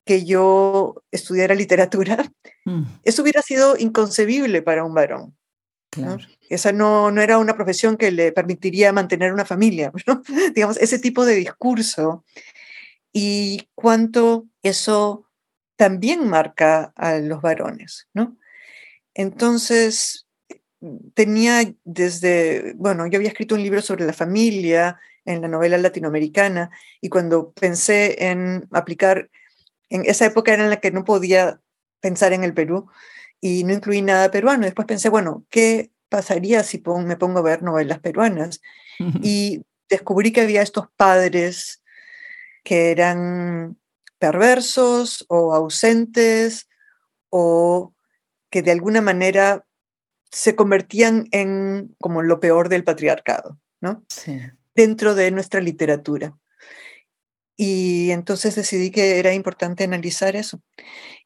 que 0.06 0.26
yo 0.26 1.04
estudiara 1.12 1.56
literatura, 1.56 2.32
mm. 2.66 2.84
eso 3.04 3.22
hubiera 3.22 3.42
sido 3.42 3.78
inconcebible 3.78 4.62
para 4.62 4.86
un 4.86 4.94
varón. 4.94 5.36
Esa 6.54 6.72
no, 6.72 7.12
no 7.12 7.22
era 7.22 7.38
una 7.38 7.56
profesión 7.56 7.98
que 7.98 8.12
le 8.12 8.32
permitiría 8.32 8.92
mantener 8.92 9.34
una 9.34 9.46
familia, 9.46 9.92
digamos, 10.56 10.78
ese 10.78 11.00
tipo 11.00 11.26
de 11.26 11.36
discurso 11.36 12.24
y 13.12 13.70
cuánto 13.76 14.48
eso 14.62 15.30
también 15.76 16.28
marca 16.28 16.94
a 16.96 17.18
los 17.18 17.42
varones, 17.42 18.08
¿no? 18.14 18.38
Entonces, 19.14 20.28
tenía 21.14 21.74
desde, 21.84 22.74
bueno, 22.76 23.08
yo 23.08 23.18
había 23.18 23.30
escrito 23.30 23.56
un 23.56 23.64
libro 23.64 23.82
sobre 23.82 24.06
la 24.06 24.14
familia 24.14 25.00
en 25.26 25.42
la 25.42 25.48
novela 25.48 25.78
latinoamericana 25.78 26.72
y 27.00 27.10
cuando 27.10 27.52
pensé 27.54 28.28
en 28.30 28.68
aplicar, 28.72 29.30
en 29.90 30.04
esa 30.06 30.26
época 30.26 30.54
era 30.54 30.64
en 30.64 30.70
la 30.70 30.80
que 30.80 30.92
no 30.92 31.04
podía 31.04 31.62
pensar 32.02 32.34
en 32.34 32.44
el 32.44 32.54
Perú 32.54 32.90
y 33.40 33.64
no 33.64 33.74
incluí 33.74 34.02
nada 34.02 34.32
peruano. 34.32 34.66
Después 34.66 34.88
pensé, 34.88 35.10
bueno, 35.10 35.46
¿qué 35.50 35.92
pasaría 36.14 36.62
si 36.62 36.84
me 37.04 37.18
pongo 37.18 37.40
a 37.40 37.42
ver 37.42 37.64
novelas 37.64 37.98
peruanas? 37.98 38.62
Y 39.24 39.66
descubrí 39.90 40.32
que 40.32 40.42
había 40.42 40.62
estos 40.62 40.86
padres 40.96 41.82
que 42.64 42.92
eran 42.92 43.80
perversos 44.20 45.26
o 45.28 45.56
ausentes 45.56 46.70
o 47.32 47.96
que 48.52 48.62
de 48.62 48.70
alguna 48.70 49.02
manera 49.02 49.66
se 50.32 50.56
convertían 50.56 51.26
en 51.32 51.96
como 52.00 52.22
lo 52.22 52.40
peor 52.40 52.70
del 52.70 52.84
patriarcado, 52.84 53.60
¿no? 53.82 54.04
Sí. 54.08 54.40
Dentro 54.76 55.16
de 55.16 55.32
nuestra 55.32 55.62
literatura. 55.62 56.38
Y 57.56 58.12
entonces 58.12 58.56
decidí 58.56 58.90
que 58.90 59.20
era 59.20 59.34
importante 59.34 59.84
analizar 59.84 60.36
eso. 60.36 60.60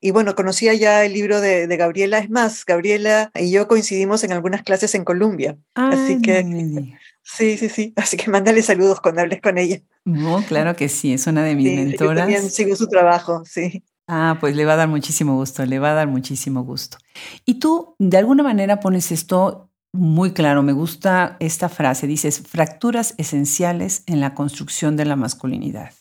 Y 0.01 0.11
bueno, 0.11 0.35
conocía 0.35 0.73
ya 0.73 1.05
el 1.05 1.13
libro 1.13 1.39
de, 1.41 1.67
Gabriela. 1.77 2.19
Es 2.19 2.29
más, 2.29 2.65
Gabriela 2.65 3.31
y 3.33 3.51
yo 3.51 3.67
coincidimos 3.67 4.23
en 4.23 4.33
algunas 4.33 4.63
clases 4.63 4.93
en 4.95 5.05
Colombia. 5.05 5.57
así 5.75 6.21
que... 6.21 6.97
Sí, 7.23 7.57
sí, 7.57 7.67
sí. 7.67 7.93
Así 7.97 8.15
que 8.15 8.29
mándale 8.29 8.61
saludos 8.61 9.01
cuando 9.01 9.21
hables 9.21 9.41
con 9.41 9.57
ella. 9.57 9.81
No, 10.05 10.41
claro 10.47 10.75
que 10.77 10.87
sí, 10.87 11.11
es 11.11 11.27
una 11.27 11.43
de 11.43 11.55
mis 11.55 11.75
mentoras. 11.75 12.15
Yo 12.15 12.21
también 12.21 12.49
sigo 12.49 12.75
su 12.75 12.87
trabajo, 12.87 13.43
sí. 13.45 13.83
Ah, 14.07 14.37
pues 14.39 14.55
le 14.55 14.63
va 14.63 14.73
a 14.73 14.77
dar 14.77 14.87
muchísimo 14.87 15.35
gusto, 15.35 15.65
le 15.65 15.79
va 15.79 15.91
a 15.91 15.93
dar 15.93 16.07
muchísimo 16.07 16.63
gusto. 16.63 16.97
Y 17.45 17.55
tú, 17.55 17.95
de 17.99 18.17
alguna 18.17 18.41
manera, 18.43 18.79
pones 18.79 19.11
esto 19.11 19.69
muy 19.91 20.31
claro. 20.31 20.63
Me 20.63 20.71
gusta 20.71 21.35
esta 21.41 21.67
frase. 21.67 22.07
Dices, 22.07 22.39
fracturas 22.39 23.15
esenciales 23.17 24.03
en 24.05 24.21
la 24.21 24.33
construcción 24.33 24.95
de 24.95 25.05
la 25.05 25.17
masculinidad. 25.17 25.91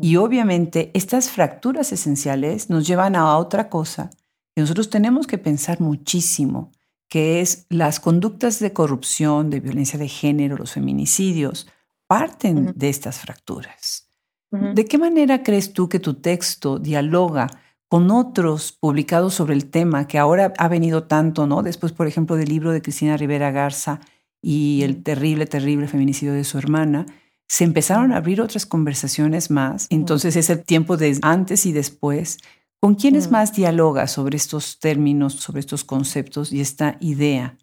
Y 0.00 0.16
obviamente 0.16 0.90
estas 0.94 1.30
fracturas 1.30 1.92
esenciales 1.92 2.70
nos 2.70 2.86
llevan 2.86 3.16
a 3.16 3.36
otra 3.36 3.68
cosa 3.68 4.10
que 4.54 4.60
nosotros 4.60 4.90
tenemos 4.90 5.26
que 5.26 5.38
pensar 5.38 5.80
muchísimo, 5.80 6.70
que 7.08 7.40
es 7.40 7.66
las 7.68 8.00
conductas 8.00 8.58
de 8.58 8.72
corrupción, 8.72 9.50
de 9.50 9.60
violencia 9.60 9.98
de 9.98 10.08
género, 10.08 10.56
los 10.56 10.72
feminicidios, 10.72 11.68
parten 12.06 12.72
de 12.76 12.88
estas 12.88 13.18
fracturas. 13.20 14.08
¿De 14.50 14.84
qué 14.84 14.98
manera 14.98 15.42
crees 15.42 15.72
tú 15.72 15.88
que 15.88 15.98
tu 15.98 16.14
texto 16.14 16.78
dialoga 16.78 17.48
con 17.88 18.10
otros 18.10 18.72
publicados 18.72 19.34
sobre 19.34 19.54
el 19.54 19.70
tema 19.70 20.06
que 20.06 20.18
ahora 20.18 20.52
ha 20.58 20.68
venido 20.68 21.04
tanto, 21.04 21.46
¿no? 21.46 21.62
Después, 21.62 21.92
por 21.92 22.06
ejemplo, 22.06 22.36
del 22.36 22.50
libro 22.50 22.70
de 22.72 22.82
Cristina 22.82 23.16
Rivera 23.16 23.50
Garza 23.50 24.00
y 24.42 24.82
el 24.82 25.02
terrible, 25.02 25.46
terrible 25.46 25.88
feminicidio 25.88 26.34
de 26.34 26.44
su 26.44 26.58
hermana, 26.58 27.06
se 27.48 27.64
empezaron 27.64 28.12
a 28.12 28.16
abrir 28.16 28.40
otras 28.40 28.66
conversaciones 28.66 29.50
más. 29.50 29.86
Entonces 29.90 30.36
es 30.36 30.50
el 30.50 30.64
tiempo 30.64 30.96
de 30.96 31.18
antes 31.22 31.66
y 31.66 31.72
después. 31.72 32.38
¿Con 32.80 32.96
quiénes 32.96 33.30
más 33.30 33.52
dialoga 33.52 34.08
sobre 34.08 34.36
estos 34.36 34.80
términos, 34.80 35.34
sobre 35.34 35.60
estos 35.60 35.84
conceptos 35.84 36.52
y 36.52 36.60
esta 36.60 36.96
idea 37.00 37.56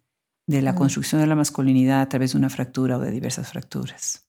de 0.46 0.62
la 0.62 0.74
construcción 0.74 1.20
de 1.20 1.26
la 1.26 1.34
masculinidad 1.34 2.00
a 2.00 2.08
través 2.08 2.32
de 2.32 2.38
una 2.38 2.48
fractura 2.48 2.96
o 2.96 3.00
de 3.00 3.10
diversas 3.10 3.48
fracturas? 3.48 4.26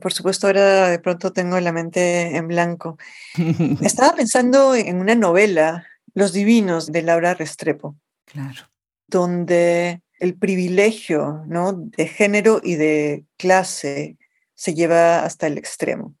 Por 0.00 0.12
supuesto, 0.12 0.46
ahora 0.46 0.88
de 0.88 0.98
pronto 0.98 1.32
tengo 1.32 1.58
la 1.60 1.72
mente 1.72 2.36
en 2.36 2.48
blanco. 2.48 2.98
Estaba 3.80 4.14
pensando 4.14 4.74
en 4.74 5.00
una 5.00 5.14
novela, 5.14 5.86
Los 6.14 6.32
Divinos, 6.32 6.86
de 6.86 7.02
Laura 7.02 7.34
Restrepo. 7.34 7.96
Claro. 8.24 8.70
Donde 9.06 10.02
el 10.20 10.34
privilegio 10.34 11.42
¿no? 11.46 11.72
de 11.72 12.06
género 12.06 12.60
y 12.62 12.76
de 12.76 13.24
clase 13.36 14.16
se 14.54 14.74
lleva 14.74 15.24
hasta 15.24 15.46
el 15.46 15.58
extremo. 15.58 16.14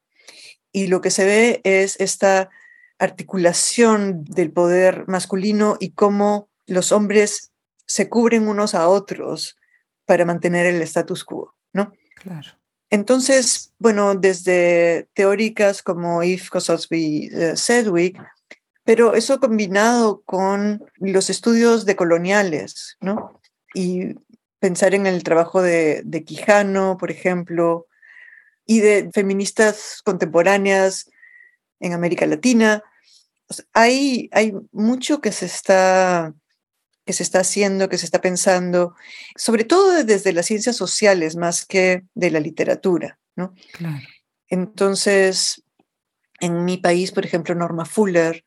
Y 0.72 0.86
lo 0.86 1.00
que 1.00 1.10
se 1.10 1.24
ve 1.24 1.60
es 1.64 1.98
esta 2.00 2.50
articulación 2.98 4.24
del 4.24 4.52
poder 4.52 5.06
masculino 5.08 5.76
y 5.80 5.90
cómo 5.90 6.48
los 6.66 6.92
hombres 6.92 7.52
se 7.86 8.08
cubren 8.08 8.48
unos 8.48 8.74
a 8.74 8.88
otros 8.88 9.56
para 10.06 10.24
mantener 10.24 10.66
el 10.66 10.80
status 10.82 11.24
quo, 11.24 11.54
¿no? 11.72 11.92
Claro. 12.16 12.50
Entonces, 12.90 13.72
bueno, 13.78 14.14
desde 14.14 15.08
teóricas 15.14 15.82
como 15.82 16.22
Eve 16.22 16.42
Kosofsky 16.50 17.30
eh, 17.32 17.56
Sedgwick, 17.56 18.20
pero 18.84 19.14
eso 19.14 19.38
combinado 19.38 20.22
con 20.22 20.84
los 20.98 21.30
estudios 21.30 21.84
decoloniales, 21.86 22.96
¿no? 23.00 23.39
Y 23.74 24.14
pensar 24.58 24.94
en 24.94 25.06
el 25.06 25.22
trabajo 25.22 25.62
de, 25.62 26.24
Quijano, 26.26 26.96
por 26.98 27.10
ejemplo, 27.10 27.86
y 28.66 28.80
de 28.80 29.10
feministas 29.12 30.02
contemporáneas 30.04 31.10
en 31.80 31.92
América 31.92 32.26
Latina. 32.26 32.82
hay, 33.72 34.28
hay 34.32 34.52
mucho 34.70 35.20
que 35.20 35.32
se 35.32 35.46
está 35.46 36.34
que 37.06 37.14
se 37.14 37.22
está 37.22 37.40
haciendo, 37.40 37.88
que 37.88 37.98
se 37.98 38.04
está 38.04 38.20
pensando, 38.20 38.94
sobre 39.34 39.64
todo 39.64 40.04
desde 40.04 40.32
las 40.32 40.46
ciencias 40.46 40.76
sociales 40.76 41.34
más 41.34 41.64
que 41.64 42.04
de 42.14 42.30
la 42.30 42.38
literatura, 42.38 43.18
¿no? 43.34 43.54
Claro. 43.72 44.06
Entonces, 44.46 45.64
en 46.40 46.64
mi 46.64 46.76
país, 46.76 47.10
por 47.10 47.24
ejemplo, 47.24 47.54
Norma 47.54 47.84
Fuller, 47.84 48.44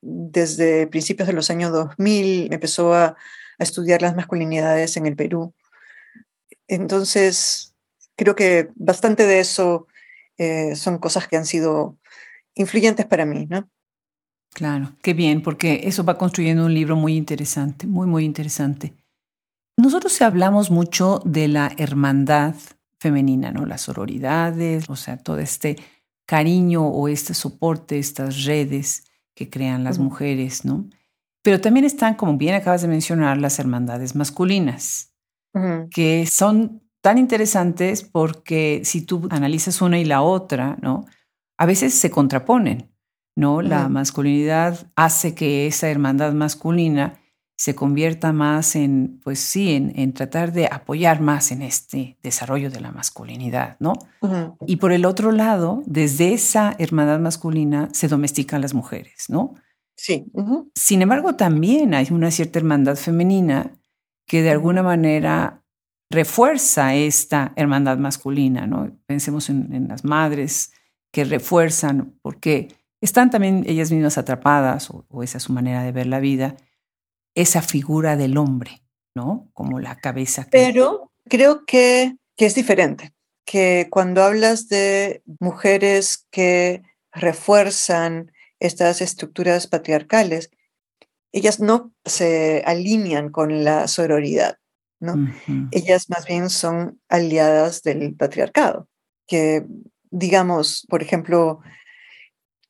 desde 0.00 0.86
principios 0.86 1.26
de 1.28 1.34
los 1.34 1.50
años 1.50 1.72
2000, 1.72 2.52
empezó 2.52 2.94
a, 2.94 3.16
estudiar 3.64 4.02
las 4.02 4.16
masculinidades 4.16 4.96
en 4.96 5.06
el 5.06 5.16
Perú. 5.16 5.54
Entonces, 6.68 7.74
creo 8.16 8.34
que 8.34 8.70
bastante 8.74 9.26
de 9.26 9.40
eso 9.40 9.86
eh, 10.38 10.76
son 10.76 10.98
cosas 10.98 11.28
que 11.28 11.36
han 11.36 11.46
sido 11.46 11.98
influyentes 12.54 13.06
para 13.06 13.26
mí, 13.26 13.46
¿no? 13.48 13.68
Claro, 14.52 14.96
qué 15.02 15.14
bien, 15.14 15.42
porque 15.42 15.82
eso 15.84 16.04
va 16.04 16.18
construyendo 16.18 16.66
un 16.66 16.74
libro 16.74 16.96
muy 16.96 17.16
interesante, 17.16 17.86
muy, 17.86 18.06
muy 18.06 18.24
interesante. 18.24 18.94
Nosotros 19.76 20.20
hablamos 20.22 20.70
mucho 20.70 21.22
de 21.24 21.48
la 21.48 21.72
hermandad 21.78 22.54
femenina, 22.98 23.52
¿no? 23.52 23.64
Las 23.64 23.82
sororidades, 23.82 24.88
o 24.90 24.96
sea, 24.96 25.16
todo 25.16 25.38
este 25.38 25.76
cariño 26.26 26.86
o 26.86 27.08
este 27.08 27.34
soporte, 27.34 27.98
estas 27.98 28.44
redes 28.44 29.04
que 29.34 29.48
crean 29.48 29.84
las 29.84 29.98
mujeres, 29.98 30.64
¿no? 30.64 30.88
Pero 31.42 31.60
también 31.60 31.86
están, 31.86 32.14
como 32.14 32.36
bien 32.36 32.54
acabas 32.54 32.82
de 32.82 32.88
mencionar, 32.88 33.38
las 33.38 33.58
hermandades 33.58 34.14
masculinas, 34.14 35.14
que 35.90 36.26
son 36.30 36.82
tan 37.00 37.18
interesantes 37.18 38.04
porque 38.04 38.82
si 38.84 39.02
tú 39.02 39.26
analizas 39.30 39.80
una 39.82 39.98
y 39.98 40.04
la 40.04 40.22
otra, 40.22 40.76
¿no? 40.80 41.06
A 41.58 41.66
veces 41.66 41.94
se 41.94 42.10
contraponen, 42.10 42.92
¿no? 43.36 43.62
La 43.62 43.88
masculinidad 43.88 44.86
hace 44.96 45.34
que 45.34 45.66
esa 45.66 45.88
hermandad 45.88 46.32
masculina 46.34 47.20
se 47.56 47.74
convierta 47.74 48.32
más 48.32 48.74
en, 48.74 49.20
pues 49.22 49.38
sí, 49.38 49.74
en, 49.74 50.14
tratar 50.14 50.52
de 50.52 50.66
apoyar 50.66 51.20
más 51.20 51.52
en 51.52 51.60
este 51.60 52.16
desarrollo 52.22 52.70
de 52.70 52.80
la 52.80 52.90
masculinidad, 52.90 53.76
¿no? 53.80 53.92
Y 54.66 54.76
por 54.76 54.92
el 54.92 55.04
otro 55.04 55.30
lado, 55.30 55.82
desde 55.84 56.32
esa 56.32 56.74
hermandad 56.78 57.18
masculina 57.18 57.90
se 57.92 58.08
domestican 58.08 58.62
las 58.62 58.72
mujeres, 58.72 59.26
¿no? 59.28 59.54
Sí. 60.02 60.24
Sin 60.74 61.02
embargo, 61.02 61.36
también 61.36 61.92
hay 61.92 62.06
una 62.10 62.30
cierta 62.30 62.58
hermandad 62.58 62.96
femenina 62.96 63.78
que 64.26 64.40
de 64.40 64.48
alguna 64.48 64.82
manera 64.82 65.62
refuerza 66.08 66.94
esta 66.94 67.52
hermandad 67.54 67.98
masculina, 67.98 68.66
¿no? 68.66 68.98
Pensemos 69.04 69.50
en, 69.50 69.88
las 69.88 70.02
madres 70.02 70.72
que 71.12 71.24
refuerzan, 71.24 72.18
porque 72.22 72.74
están 73.02 73.28
también 73.28 73.62
ellas 73.66 73.92
mismas 73.92 74.16
atrapadas, 74.16 74.88
o 74.90 75.22
esa 75.22 75.36
es 75.36 75.44
su 75.44 75.52
manera 75.52 75.82
de 75.82 75.92
ver 75.92 76.06
la 76.06 76.18
vida, 76.18 76.56
esa 77.34 77.60
figura 77.60 78.16
del 78.16 78.38
hombre, 78.38 78.80
¿no? 79.14 79.50
Como 79.52 79.80
la 79.80 79.96
cabeza. 79.96 80.46
Pero 80.50 81.12
creo 81.28 81.66
que, 81.66 82.16
que 82.38 82.46
es 82.46 82.54
diferente, 82.54 83.12
que 83.44 83.88
cuando 83.90 84.22
hablas 84.22 84.70
de 84.70 85.22
mujeres 85.40 86.26
que 86.30 86.84
refuerzan 87.12 88.32
estas 88.60 89.00
estructuras 89.00 89.66
patriarcales, 89.66 90.50
ellas 91.32 91.60
no 91.60 91.92
se 92.04 92.62
alinean 92.66 93.30
con 93.30 93.64
la 93.64 93.88
sororidad, 93.88 94.58
¿no? 95.00 95.14
Ellas 95.70 96.10
más 96.10 96.26
bien 96.26 96.50
son 96.50 97.00
aliadas 97.08 97.82
del 97.82 98.14
patriarcado, 98.14 98.88
que 99.26 99.64
digamos, 100.10 100.86
por 100.88 101.02
ejemplo, 101.02 101.60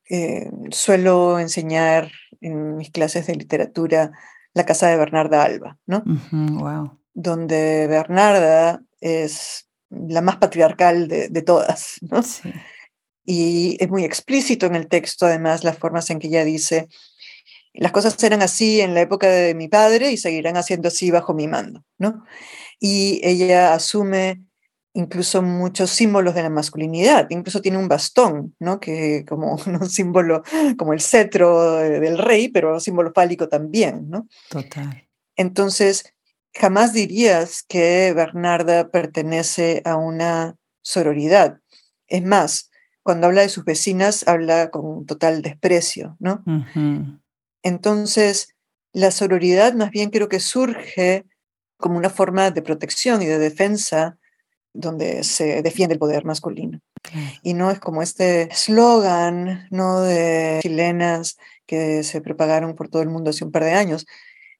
eh, 0.09 0.51
suelo 0.71 1.39
enseñar 1.39 2.11
en 2.41 2.77
mis 2.77 2.91
clases 2.91 3.27
de 3.27 3.35
literatura 3.35 4.13
la 4.55 4.67
casa 4.67 4.89
de 4.89 4.97
Bernarda 4.97 5.43
Alba, 5.43 5.79
¿no? 5.87 6.03
wow. 6.33 6.99
Donde 7.15 7.87
Bernarda 7.87 8.83
es 9.01 9.69
la 9.89 10.21
más 10.21 10.37
patriarcal 10.37 11.09
de, 11.09 11.43
todas, 11.43 11.99
¿no? 12.03 12.23
Sí. 12.23 12.53
Y 13.25 13.77
es 13.81 13.89
muy 13.89 14.05
explícito 14.05 14.67
en 14.67 14.75
el 14.75 14.89
texto, 14.89 15.27
además, 15.27 15.65
las 15.65 15.79
formas 15.79 16.11
en 16.11 16.19
que 16.19 16.29
ella 16.29 16.45
dice, 16.45 16.89
las 17.73 17.93
cosas 17.93 18.23
eran 18.25 18.43
así 18.43 18.81
en 18.81 18.95
la 18.95 19.03
época 19.03 19.29
de 19.29 19.55
mi 19.55 19.69
padre 19.69 20.11
y 20.11 20.17
seguirán 20.17 20.57
haciendo 20.57 20.89
así 20.89 21.11
bajo 21.11 21.35
mi 21.35 21.47
mando, 21.47 21.85
¿no? 21.99 22.25
Y 22.79 23.21
ella 23.23 23.75
asume 23.75 24.43
incluso 24.93 25.43
muchos 25.43 25.91
símbolos 25.91 26.35
de 26.35 26.43
la 26.43 26.51
masculinidad, 26.51 27.29
incluso 27.31 27.61
tiene 27.61 27.79
un 27.79 27.89
bastón, 27.89 28.57
¿no? 28.59 28.81
Que 28.81 29.25
como 29.29 29.57
un 29.67 29.89
símbolo, 29.89 30.43
como 30.77 30.93
el 30.93 31.01
cetro 31.01 31.77
del 31.77 32.19
rey, 32.19 32.49
pero 32.49 32.81
símbolo 32.81 33.13
fálico 33.13 33.49
también, 33.49 34.09
¿no? 34.11 34.29
Total. 34.49 35.09
Entonces, 35.37 36.13
jamás 36.53 36.93
dirías 36.93 37.63
que 37.63 38.13
Bernarda 38.15 38.91
pertenece 38.91 39.83
a 39.85 39.97
una 39.97 40.57
sororidad. 40.83 41.61
Es 42.09 42.25
más, 42.25 42.70
cuando 43.03 43.27
habla 43.27 43.43
de 43.43 43.49
sus 43.49 43.65
vecinas, 43.65 44.27
habla 44.29 44.71
con 44.71 45.07
total 45.07 45.43
desprecio, 45.43 46.17
¿no? 46.19 46.45
Entonces, 47.63 48.55
la 48.93 49.11
sororidad 49.11 49.75
más 49.75 49.91
bien 49.91 50.11
creo 50.11 50.29
que 50.29 50.41
surge 50.41 51.25
como 51.77 51.97
una 51.97 52.11
forma 52.11 52.51
de 52.51 52.63
protección 52.63 53.23
y 53.23 53.27
de 53.27 53.39
defensa 53.39 54.19
donde 54.73 55.25
se 55.25 55.63
defiende 55.63 55.95
el 55.95 55.99
poder 55.99 56.25
masculino. 56.25 56.81
Y 57.43 57.55
no 57.55 57.71
es 57.71 57.81
como 57.81 58.03
este 58.03 58.43
eslogan 58.53 59.67
¿no? 59.71 60.01
de 60.03 60.61
chilenas 60.63 61.39
que 61.67 62.05
se 62.05 62.21
propagaron 62.21 62.75
por 62.75 62.89
todo 62.89 63.03
el 63.03 63.09
mundo 63.09 63.31
hace 63.31 63.45
un 63.45 63.51
par 63.51 63.65
de 63.65 63.73
años. 63.73 64.07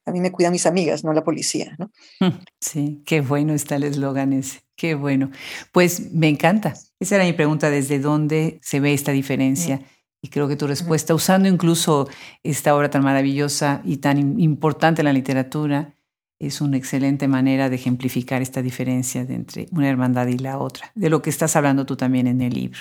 A 0.07 0.13
mí 0.13 0.21
me 0.21 0.33
cuidan 0.33 0.53
mis 0.53 0.67
amigas, 0.67 1.05
no 1.05 1.13
la 1.13 1.23
policía. 1.23 1.77
¿no? 1.79 1.91
Sí, 2.61 3.03
qué 3.07 3.21
bueno 3.21 3.55
está 3.55 3.77
el 3.77 3.85
eslogan 3.85 4.33
ese. 4.33 4.63
Qué 4.81 4.95
bueno. 4.95 5.31
Pues 5.73 6.11
me 6.11 6.27
encanta. 6.27 6.73
Esa 6.99 7.17
era 7.17 7.25
mi 7.27 7.35
pregunta, 7.35 7.69
¿desde 7.69 7.99
dónde 7.99 8.59
se 8.63 8.81
ve 8.81 8.95
esta 8.95 9.13
diferencia? 9.13 9.83
Y 10.23 10.29
creo 10.29 10.49
que 10.49 10.57
tu 10.57 10.67
respuesta, 10.67 11.15
usando 11.15 11.51
incluso 11.51 12.09
esta 12.43 12.75
obra 12.75 12.89
tan 12.89 13.05
maravillosa 13.05 13.83
y 13.85 13.99
tan 13.99 14.41
importante 14.41 15.03
en 15.03 15.05
la 15.05 15.13
literatura, 15.13 15.97
es 16.39 16.63
una 16.63 16.79
excelente 16.79 17.29
manera 17.29 17.69
de 17.69 17.77
ejemplificar 17.77 18.41
esta 18.41 18.63
diferencia 18.63 19.21
entre 19.21 19.67
una 19.71 19.91
hermandad 19.91 20.29
y 20.29 20.39
la 20.39 20.57
otra, 20.57 20.91
de 20.95 21.11
lo 21.11 21.21
que 21.21 21.29
estás 21.29 21.57
hablando 21.57 21.85
tú 21.85 21.99
también 21.99 22.27
en 22.27 22.41
el 22.41 22.55
libro. 22.55 22.81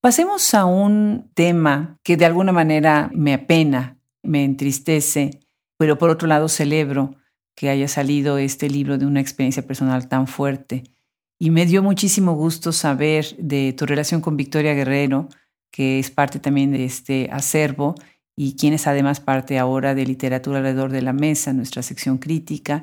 Pasemos 0.00 0.52
a 0.52 0.64
un 0.64 1.30
tema 1.34 2.00
que 2.02 2.16
de 2.16 2.24
alguna 2.24 2.50
manera 2.50 3.08
me 3.14 3.34
apena, 3.34 4.00
me 4.24 4.42
entristece, 4.42 5.38
pero 5.78 5.96
por 5.96 6.10
otro 6.10 6.26
lado 6.26 6.48
celebro 6.48 7.21
que 7.54 7.68
haya 7.68 7.88
salido 7.88 8.38
este 8.38 8.68
libro 8.68 8.98
de 8.98 9.06
una 9.06 9.20
experiencia 9.20 9.66
personal 9.66 10.08
tan 10.08 10.26
fuerte. 10.26 10.84
Y 11.38 11.50
me 11.50 11.66
dio 11.66 11.82
muchísimo 11.82 12.34
gusto 12.34 12.72
saber 12.72 13.36
de 13.38 13.72
tu 13.72 13.86
relación 13.86 14.20
con 14.20 14.36
Victoria 14.36 14.74
Guerrero, 14.74 15.28
que 15.72 15.98
es 15.98 16.10
parte 16.10 16.38
también 16.38 16.72
de 16.72 16.84
este 16.84 17.28
acervo 17.32 17.94
y 18.36 18.56
quien 18.56 18.74
es 18.74 18.86
además 18.86 19.20
parte 19.20 19.58
ahora 19.58 19.94
de 19.94 20.06
Literatura 20.06 20.58
alrededor 20.58 20.92
de 20.92 21.02
la 21.02 21.12
mesa, 21.12 21.52
nuestra 21.52 21.82
sección 21.82 22.18
crítica. 22.18 22.82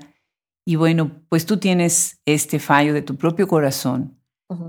Y 0.66 0.76
bueno, 0.76 1.24
pues 1.30 1.46
tú 1.46 1.58
tienes 1.58 2.20
este 2.26 2.60
fallo 2.60 2.94
de 2.94 3.02
tu 3.02 3.18
propio 3.18 3.48
corazón 3.48 4.20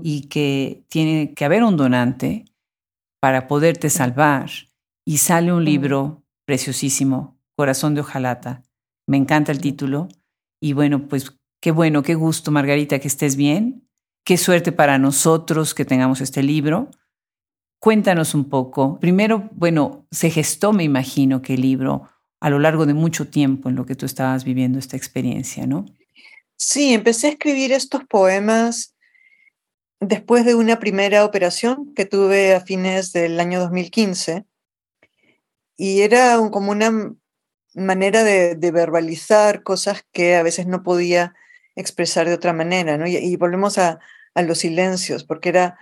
y 0.03 0.27
que 0.27 0.85
tiene 0.89 1.33
que 1.33 1.45
haber 1.45 1.63
un 1.63 1.75
donante 1.75 2.45
para 3.19 3.47
poderte 3.47 3.89
salvar. 3.89 4.49
Y 5.05 5.17
sale 5.17 5.51
un 5.51 5.65
libro 5.65 6.23
preciosísimo, 6.45 7.39
Corazón 7.55 7.95
de 7.95 8.01
Ojalata. 8.01 8.63
Me 9.07 9.17
encanta 9.17 9.51
el 9.51 9.59
título. 9.59 10.07
Y 10.59 10.73
bueno, 10.73 11.07
pues 11.07 11.37
qué 11.59 11.71
bueno, 11.71 12.03
qué 12.03 12.15
gusto, 12.15 12.51
Margarita, 12.51 12.99
que 12.99 13.07
estés 13.07 13.35
bien. 13.35 13.87
Qué 14.23 14.37
suerte 14.37 14.71
para 14.71 14.97
nosotros 14.97 15.73
que 15.73 15.85
tengamos 15.85 16.21
este 16.21 16.43
libro. 16.43 16.91
Cuéntanos 17.79 18.35
un 18.35 18.49
poco. 18.49 18.99
Primero, 18.99 19.49
bueno, 19.53 20.05
se 20.11 20.29
gestó, 20.29 20.71
me 20.71 20.83
imagino, 20.83 21.41
que 21.41 21.55
el 21.55 21.61
libro 21.61 22.07
a 22.39 22.49
lo 22.49 22.59
largo 22.59 22.85
de 22.85 22.93
mucho 22.93 23.27
tiempo 23.27 23.69
en 23.69 23.75
lo 23.75 23.85
que 23.85 23.95
tú 23.95 24.05
estabas 24.05 24.43
viviendo 24.43 24.79
esta 24.79 24.97
experiencia, 24.97 25.65
¿no? 25.67 25.85
Sí, 26.57 26.93
empecé 26.93 27.27
a 27.27 27.31
escribir 27.31 27.71
estos 27.71 28.03
poemas 28.05 28.95
después 29.99 30.45
de 30.45 30.55
una 30.55 30.79
primera 30.79 31.23
operación 31.23 31.93
que 31.95 32.05
tuve 32.05 32.53
a 32.55 32.61
fines 32.61 33.13
del 33.13 33.39
año 33.39 33.59
2015 33.59 34.45
y 35.77 36.01
era 36.01 36.37
como 36.51 36.71
una 36.71 37.15
manera 37.73 38.23
de, 38.23 38.55
verbalizar 38.71 39.63
cosas 39.63 40.05
que 40.11 40.35
a 40.35 40.43
veces 40.43 40.67
no 40.67 40.83
podía 40.83 41.33
expresar 41.75 42.27
de 42.27 42.33
otra 42.33 42.53
manera, 42.53 42.97
¿no? 42.97 43.07
Y, 43.07 43.35
volvemos 43.37 43.77
a, 43.77 43.99
a, 44.33 44.41
los 44.41 44.59
silencios, 44.59 45.23
porque 45.23 45.49
era 45.49 45.77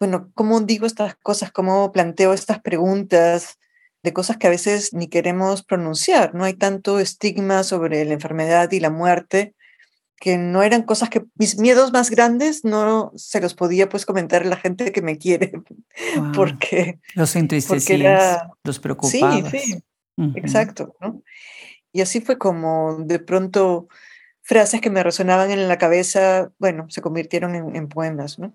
bueno, 0.00 0.30
¿cómo 0.34 0.60
digo 0.60 0.86
estas 0.86 1.14
cosas? 1.16 1.52
¿Cómo 1.52 1.92
planteo 1.92 2.32
estas 2.34 2.60
preguntas 2.60 3.58
de 4.02 4.12
cosas 4.12 4.36
que 4.36 4.46
a 4.46 4.50
veces 4.50 4.92
ni 4.92 5.08
queremos 5.08 5.62
pronunciar? 5.62 6.34
No 6.34 6.44
hay 6.44 6.54
tanto 6.54 6.98
estigma 6.98 7.62
sobre 7.62 8.04
la 8.04 8.14
enfermedad 8.14 8.70
y 8.72 8.80
la 8.80 8.90
muerte 8.90 9.54
que 10.16 10.36
no 10.38 10.62
eran 10.62 10.82
cosas 10.82 11.10
que 11.10 11.24
mis 11.36 11.58
miedos 11.58 11.92
más 11.92 12.10
grandes 12.10 12.64
no 12.64 13.12
se 13.16 13.40
los 13.40 13.54
podía 13.54 13.88
pues 13.88 14.06
comentar 14.06 14.42
a 14.42 14.46
la 14.46 14.56
gente 14.56 14.92
que 14.92 15.02
me 15.02 15.18
quiere 15.18 15.52
porque 16.34 16.98
los 17.14 17.34
entristecías, 17.36 18.42
los 18.62 18.78
preocupaba. 18.78 19.50
Sí, 19.50 19.58
sí, 19.58 19.82
exacto. 20.34 20.94
Y 21.92 22.00
así 22.00 22.20
fue 22.20 22.38
como 22.38 22.96
de 22.98 23.18
pronto 23.18 23.88
frases 24.42 24.80
que 24.80 24.90
me 24.90 25.02
resonaban 25.02 25.50
en 25.50 25.68
la 25.68 25.78
cabeza, 25.78 26.50
bueno, 26.58 26.86
se 26.90 27.00
convirtieron 27.00 27.54
en, 27.54 27.76
en 27.76 27.88
poemas, 27.88 28.38
¿no? 28.38 28.52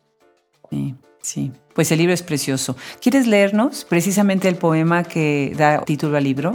Sí, 0.70 0.96
sí. 1.22 1.52
Pues 1.74 1.92
el 1.92 2.00
libro 2.00 2.14
es 2.14 2.22
precioso. 2.22 2.76
¿Quieres 3.02 3.28
leernos 3.28 3.86
precisamente 3.86 4.48
el 4.48 4.56
poema 4.56 5.04
que 5.04 5.54
da 5.58 5.84
título 5.84 6.18
al 6.18 6.24
libro? 6.24 6.52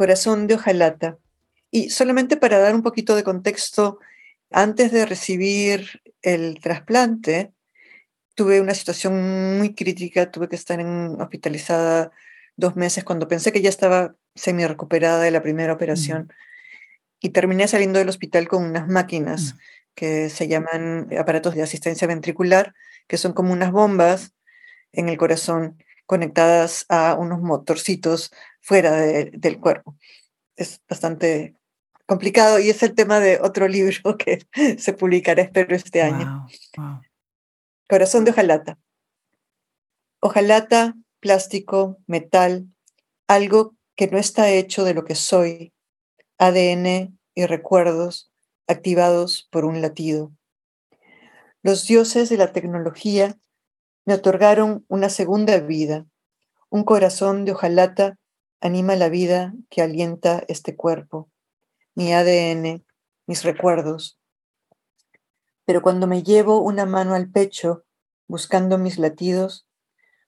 Corazón 0.00 0.46
de 0.46 0.54
hojalata. 0.54 1.18
Y 1.70 1.90
solamente 1.90 2.38
para 2.38 2.58
dar 2.58 2.74
un 2.74 2.82
poquito 2.82 3.14
de 3.16 3.22
contexto, 3.22 3.98
antes 4.50 4.92
de 4.92 5.04
recibir 5.04 6.00
el 6.22 6.58
trasplante, 6.58 7.52
tuve 8.34 8.62
una 8.62 8.72
situación 8.72 9.58
muy 9.58 9.74
crítica, 9.74 10.30
tuve 10.30 10.48
que 10.48 10.56
estar 10.56 10.80
en, 10.80 11.20
hospitalizada 11.20 12.12
dos 12.56 12.76
meses 12.76 13.04
cuando 13.04 13.28
pensé 13.28 13.52
que 13.52 13.60
ya 13.60 13.68
estaba 13.68 14.14
semi 14.34 14.64
recuperada 14.66 15.20
de 15.20 15.32
la 15.32 15.42
primera 15.42 15.74
operación. 15.74 16.32
Y 17.20 17.28
terminé 17.28 17.68
saliendo 17.68 17.98
del 17.98 18.08
hospital 18.08 18.48
con 18.48 18.64
unas 18.64 18.88
máquinas 18.88 19.56
que 19.94 20.30
se 20.30 20.48
llaman 20.48 21.10
aparatos 21.18 21.54
de 21.54 21.62
asistencia 21.62 22.08
ventricular, 22.08 22.72
que 23.06 23.18
son 23.18 23.34
como 23.34 23.52
unas 23.52 23.70
bombas 23.70 24.32
en 24.92 25.10
el 25.10 25.18
corazón 25.18 25.76
conectadas 26.06 26.86
a 26.88 27.16
unos 27.16 27.42
motorcitos 27.42 28.32
fuera 28.60 28.92
del 28.92 29.60
cuerpo. 29.60 29.96
Es 30.56 30.80
bastante 30.88 31.56
complicado 32.06 32.58
y 32.58 32.70
es 32.70 32.82
el 32.82 32.94
tema 32.94 33.20
de 33.20 33.40
otro 33.40 33.68
libro 33.76 34.16
que 34.16 34.46
se 34.78 34.92
publicará, 34.92 35.42
espero, 35.42 35.74
este 35.74 36.02
año. 36.02 36.46
Corazón 37.88 38.24
de 38.24 38.32
hojalata. 38.32 38.78
Hojalata, 40.20 40.94
plástico, 41.20 41.98
metal, 42.06 42.66
algo 43.26 43.74
que 43.96 44.08
no 44.08 44.18
está 44.18 44.50
hecho 44.50 44.84
de 44.84 44.94
lo 44.94 45.04
que 45.04 45.14
soy, 45.14 45.72
ADN 46.38 47.18
y 47.34 47.46
recuerdos 47.46 48.30
activados 48.66 49.48
por 49.50 49.64
un 49.64 49.80
latido. 49.80 50.32
Los 51.62 51.86
dioses 51.86 52.28
de 52.28 52.36
la 52.36 52.52
tecnología 52.52 53.36
me 54.06 54.14
otorgaron 54.14 54.84
una 54.88 55.10
segunda 55.10 55.58
vida. 55.58 56.06
Un 56.70 56.84
corazón 56.84 57.44
de 57.44 57.52
hojalata 57.52 58.16
anima 58.60 58.96
la 58.96 59.08
vida 59.08 59.54
que 59.68 59.82
alienta 59.82 60.44
este 60.48 60.76
cuerpo, 60.76 61.30
mi 61.94 62.12
ADN, 62.12 62.84
mis 63.26 63.44
recuerdos. 63.44 64.18
Pero 65.64 65.82
cuando 65.82 66.06
me 66.06 66.22
llevo 66.22 66.60
una 66.60 66.86
mano 66.86 67.14
al 67.14 67.30
pecho, 67.30 67.84
buscando 68.26 68.78
mis 68.78 68.98
latidos, 68.98 69.66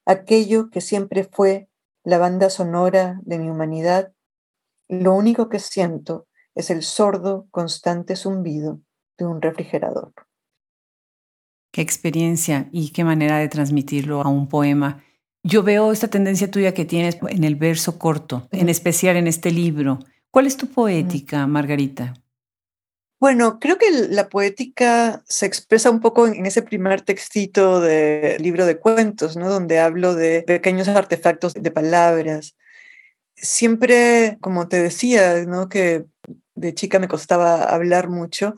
aquello 0.05 0.71
que 0.71 0.81
siempre 0.81 1.25
fue 1.25 1.69
la 2.05 2.19
banda 2.19 2.51
sonora 2.51 3.21
de 3.23 3.39
mi 3.39 3.49
humanidad, 3.49 4.13
lo 4.89 5.15
único 5.15 5.49
que 5.49 5.59
siento 5.59 6.27
es 6.55 6.71
el 6.71 6.83
sordo, 6.83 7.47
constante 7.51 8.17
zumbido 8.17 8.81
de 9.19 9.27
un 9.27 9.41
refrigerador. 9.41 10.13
Qué 11.71 11.81
experiencia 11.81 12.69
y 12.71 12.91
qué 12.93 13.03
manera 13.03 13.39
de 13.39 13.49
transmitirlo 13.49 14.21
a 14.21 14.29
un 14.29 14.49
poema. 14.49 15.03
Yo 15.45 15.63
veo 15.63 15.93
esta 15.93 16.09
tendencia 16.09 16.51
tuya 16.51 16.73
que 16.73 16.85
tienes 16.85 17.19
en 17.29 17.45
el 17.45 17.57
verso 17.57 17.99
corto, 17.99 18.49
en 18.53 18.69
especial 18.69 19.17
en 19.17 19.27
este 19.27 19.51
libro. 19.51 19.99
¿Cuál 20.31 20.47
es 20.47 20.57
tu 20.57 20.69
poética, 20.69 21.47
Margarita? 21.47 22.15
Bueno, 23.19 23.59
creo 23.61 23.79
que 23.79 23.91
la 24.11 24.29
poética 24.29 25.23
se 25.27 25.47
expresa 25.47 25.91
un 25.91 26.01
poco 26.01 26.27
en 26.27 26.47
ese 26.47 26.63
primer 26.63 27.03
textito 27.03 27.81
del 27.81 28.43
libro 28.43 28.67
de 28.67 28.79
cuentos, 28.79 29.37
¿no? 29.37 29.49
Donde 29.49 29.79
hablo 29.79 30.15
de 30.15 30.43
pequeños 30.43 30.89
artefactos 30.89 31.55
de 31.55 31.71
palabras. 31.71 32.57
Siempre, 33.37 34.39
como 34.41 34.69
te 34.69 34.83
decía, 34.83 35.45
¿no? 35.45 35.69
Que 35.69 36.05
de 36.55 36.75
chica 36.75 36.99
me 36.99 37.09
costaba 37.09 37.63
hablar 37.63 38.09
mucho 38.09 38.57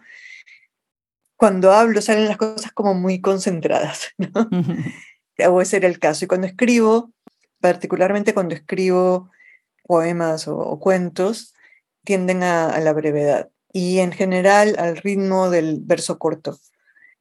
cuando 1.36 1.72
hablo 1.72 2.00
salen 2.00 2.28
las 2.28 2.36
cosas 2.36 2.72
como 2.72 2.94
muy 2.94 3.20
concentradas, 3.20 4.12
¿no? 4.18 4.48
O 5.48 5.60
ese 5.60 5.78
era 5.78 5.88
el 5.88 5.98
caso. 5.98 6.24
Y 6.24 6.28
cuando 6.28 6.46
escribo, 6.46 7.12
particularmente 7.60 8.34
cuando 8.34 8.54
escribo 8.54 9.30
poemas 9.82 10.48
o, 10.48 10.78
cuentos, 10.78 11.54
tienden 12.04 12.42
a, 12.42 12.78
la 12.80 12.92
brevedad 12.92 13.50
y 13.72 13.98
en 13.98 14.12
general 14.12 14.76
al 14.78 14.96
ritmo 14.96 15.50
del 15.50 15.80
verso 15.82 16.18
corto, 16.18 16.58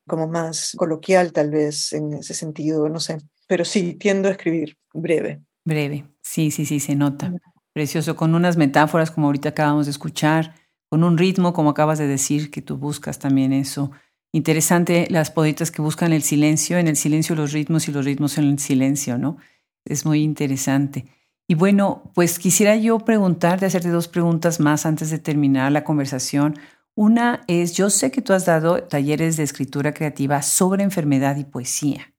como 0.08 0.28
más 0.28 0.73
coloquial 0.78 1.34
tal 1.34 1.49
vez 1.49 1.93
en 1.93 2.13
ese 2.13 2.34
sentido, 2.34 2.88
no 2.89 2.99
sé. 2.99 3.17
Pero 3.47 3.65
sí, 3.65 3.95
tiendo 3.95 4.30
a 4.30 4.32
escribir 4.32 4.78
breve. 4.93 5.41
Breve, 5.65 6.06
sí, 6.21 6.52
sí, 6.52 6.65
sí, 6.65 6.80
se 6.80 6.95
nota. 6.95 7.34
Precioso, 7.73 8.15
con 8.15 8.36
unas 8.36 8.56
metáforas 8.56 9.12
como 9.12 9.28
ahorita 9.28 9.49
acabamos 9.49 9.88
de 9.88 9.91
escuchar, 9.91 10.54
con 10.89 11.04
un 11.04 11.17
ritmo, 11.17 11.54
como 11.54 11.71
acabas 11.71 11.97
de 11.97 12.08
decir, 12.08 12.52
que 12.52 12.62
tú 12.62 12.78
buscas 12.78 13.17
también 13.17 13.52
eso. 13.52 13.91
Interesante 14.36 15.06
las 15.12 15.30
poetas 15.30 15.69
que 15.69 15.84
buscan 15.84 16.12
el 16.12 16.24
silencio, 16.24 16.80
en 16.80 16.88
el 16.88 16.96
silencio 16.96 17.36
los 17.36 17.52
ritmos 17.52 17.88
y 17.88 17.91
los 17.91 18.04
ritmos 18.04 18.39
en 18.39 18.46
el 18.46 18.58
silencio, 18.58 19.19
¿no? 19.19 19.38
Es 19.86 20.08
muy 20.08 20.24
interesante. 20.24 21.06
Y 21.48 21.54
bueno, 21.54 22.12
pues 22.15 22.39
quisiera 22.39 22.76
yo 22.76 22.98
preguntarte, 22.98 23.67
hacerte 23.67 23.89
dos 23.89 24.08
preguntas 24.08 24.60
más 24.60 24.88
antes 24.88 25.12
de 25.12 25.19
terminar 25.19 25.72
la 25.72 25.84
conversación. 25.84 26.58
Una 26.96 27.43
es, 27.48 27.74
yo 27.74 27.91
sé 27.91 28.10
que 28.10 28.24
tú 28.24 28.34
has 28.34 28.46
dado 28.46 28.82
talleres 28.84 29.38
de 29.38 29.43
escritura 29.43 29.93
creativa 29.93 30.41
sobre 30.41 30.84
enfermedad 30.84 31.38
y 31.38 31.43
poesía. 31.43 32.12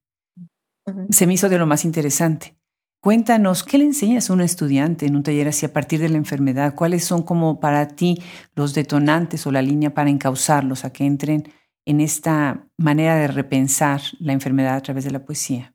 Se 1.11 1.27
me 1.27 1.35
hizo 1.35 1.49
de 1.49 1.59
lo 1.59 1.67
más 1.67 1.85
interesante. 1.85 2.55
Cuéntanos, 3.01 3.65
¿qué 3.65 3.77
le 3.77 3.87
enseñas 3.87 4.31
a 4.31 4.35
un 4.35 4.41
estudiante 4.41 5.07
en 5.07 5.17
un 5.17 5.25
taller 5.25 5.49
así 5.49 5.67
a 5.67 5.73
partir 5.73 6.01
de 6.01 6.09
la 6.09 6.17
enfermedad? 6.17 6.77
¿Cuáles 6.77 7.05
son 7.05 7.23
como 7.25 7.59
para 7.59 7.89
ti 7.89 8.23
los 8.55 8.73
detonantes 8.73 9.47
o 9.49 9.53
la 9.53 9.63
línea 9.63 9.93
para 9.93 10.11
encauzarlos 10.11 10.85
a 10.85 10.93
que 10.93 11.05
entren 11.05 11.53
en 11.87 12.01
esta 12.01 12.67
manera 12.77 13.17
de 13.17 13.29
repensar 13.29 14.01
la 14.19 14.33
enfermedad 14.33 14.77
a 14.77 14.83
través 14.83 15.05
de 15.05 15.11
la 15.11 15.25
poesía? 15.25 15.75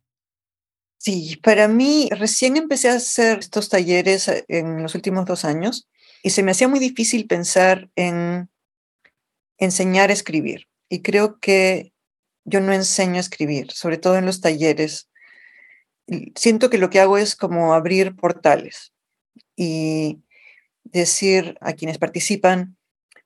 Sí, 0.97 1.37
para 1.41 1.67
mí 1.67 2.09
recién 2.11 2.57
empecé 2.57 2.89
a 2.89 2.95
hacer 2.95 3.39
estos 3.39 3.69
talleres 3.69 4.27
eh, 4.27 4.45
en 4.47 4.81
los 4.83 4.95
últimos 4.95 5.25
dos 5.25 5.45
años 5.45 5.87
y 6.23 6.31
se 6.31 6.43
me 6.43 6.51
hacía 6.51 6.67
muy 6.67 6.79
difícil 6.79 7.27
pensar 7.27 7.89
en 7.95 8.49
enseñar 9.57 10.09
a 10.09 10.13
escribir. 10.13 10.67
Y 10.89 11.01
creo 11.01 11.39
que 11.39 11.93
yo 12.43 12.59
no 12.59 12.73
enseño 12.73 13.15
a 13.15 13.19
escribir, 13.19 13.71
sobre 13.71 13.97
todo 13.97 14.17
en 14.17 14.25
los 14.25 14.41
talleres 14.41 15.09
siento 16.35 16.69
que 16.69 16.77
lo 16.77 16.89
que 16.89 16.99
hago 16.99 17.17
es 17.17 17.35
como 17.35 17.73
abrir 17.73 18.15
portales 18.15 18.93
y 19.55 20.21
decir 20.83 21.57
a 21.61 21.73
quienes 21.73 21.97
participan, 21.97 22.77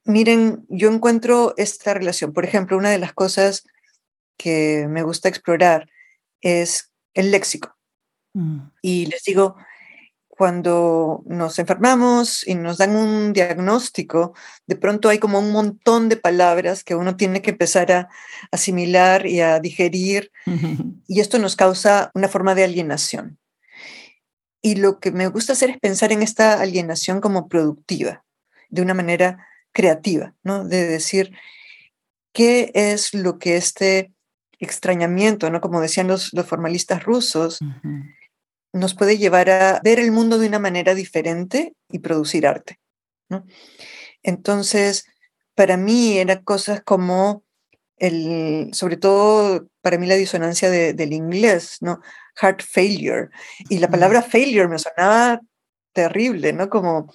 miren, 0.06 0.66
yo 0.70 0.92
encuentro 0.92 1.54
esta 1.58 1.94
relación. 1.94 2.34
Por 2.34 2.46
ejemplo, 2.46 2.78
una 2.78 2.90
de 2.90 3.00
las 3.00 3.14
cosas 3.14 3.64
que 4.38 4.88
me 4.90 5.04
gusta 5.04 5.30
explorar 5.30 5.90
es 6.42 6.92
el 7.14 7.32
léxico. 7.32 7.76
Mm. 8.34 8.60
Y 8.82 9.06
les 9.06 9.24
digo, 9.24 9.56
cuando 10.28 11.24
nos 11.28 11.60
enfermamos 11.60 12.46
y 12.48 12.56
nos 12.56 12.80
dan 12.80 12.96
un 12.96 13.34
diagnóstico, 13.34 14.34
de 14.66 14.76
pronto 14.76 15.10
hay 15.10 15.20
como 15.20 15.40
un 15.40 15.52
montón 15.52 16.10
de 16.10 16.18
palabras 16.18 16.84
que 16.84 16.96
uno 16.96 17.16
tiene 17.16 17.42
que 17.42 17.52
empezar 17.52 17.92
a 17.92 18.10
asimilar 18.52 19.28
y 19.28 19.42
a 19.42 19.60
digerir, 19.60 20.32
y 21.08 21.20
esto 21.20 21.38
nos 21.38 21.56
causa 21.56 22.12
una 22.16 22.28
forma 22.28 22.56
de 22.56 22.64
alienación. 22.64 23.38
Y 24.62 24.76
lo 24.76 25.00
que 25.00 25.12
me 25.12 25.28
gusta 25.28 25.54
hacer 25.54 25.70
es 25.70 25.80
pensar 25.80 26.12
en 26.12 26.24
esta 26.24 26.60
alienación 26.62 27.22
como 27.22 27.48
productiva, 27.48 28.26
de 28.70 28.82
una 28.82 28.94
manera 28.94 29.46
creativa, 29.74 30.36
¿no? 30.44 30.64
De 30.64 30.88
decir, 30.88 31.34
¿qué 32.32 32.72
es 32.74 33.14
lo 33.14 33.40
que 33.40 33.58
este 33.58 34.14
extrañamiento, 34.60 35.50
¿no? 35.50 35.60
Como 35.62 35.82
decían 35.82 36.08
los, 36.08 36.32
formalistas 36.46 37.04
rusos, 37.04 37.60
nos 38.72 38.96
puede 38.96 39.18
llevar 39.18 39.50
a 39.50 39.82
ver 39.84 40.00
el 40.00 40.12
mundo 40.12 40.40
de 40.40 40.48
una 40.48 40.60
manera 40.60 40.96
diferente 40.96 41.76
y 41.90 42.00
producir 42.00 42.48
arte. 42.48 42.80
¿no? 43.30 43.46
Entonces, 44.24 45.06
para 45.56 45.78
mí 45.78 46.18
eran 46.18 46.44
cosas 46.44 46.82
como, 46.82 47.44
el, 47.98 48.70
sobre 48.74 48.98
todo 48.98 49.68
para 49.82 49.98
mí 49.98 50.08
la 50.08 50.16
disonancia 50.16 50.70
del 50.70 51.14
inglés, 51.14 51.78
¿no? 51.82 52.02
Heart 52.42 52.64
failure. 52.64 53.30
Y 53.70 53.78
la 53.80 53.90
palabra 53.90 54.22
failure 54.22 54.68
me 54.68 54.80
sonaba 54.80 55.42
terrible, 55.94 56.54
¿no? 56.54 56.70
Como, 56.70 57.14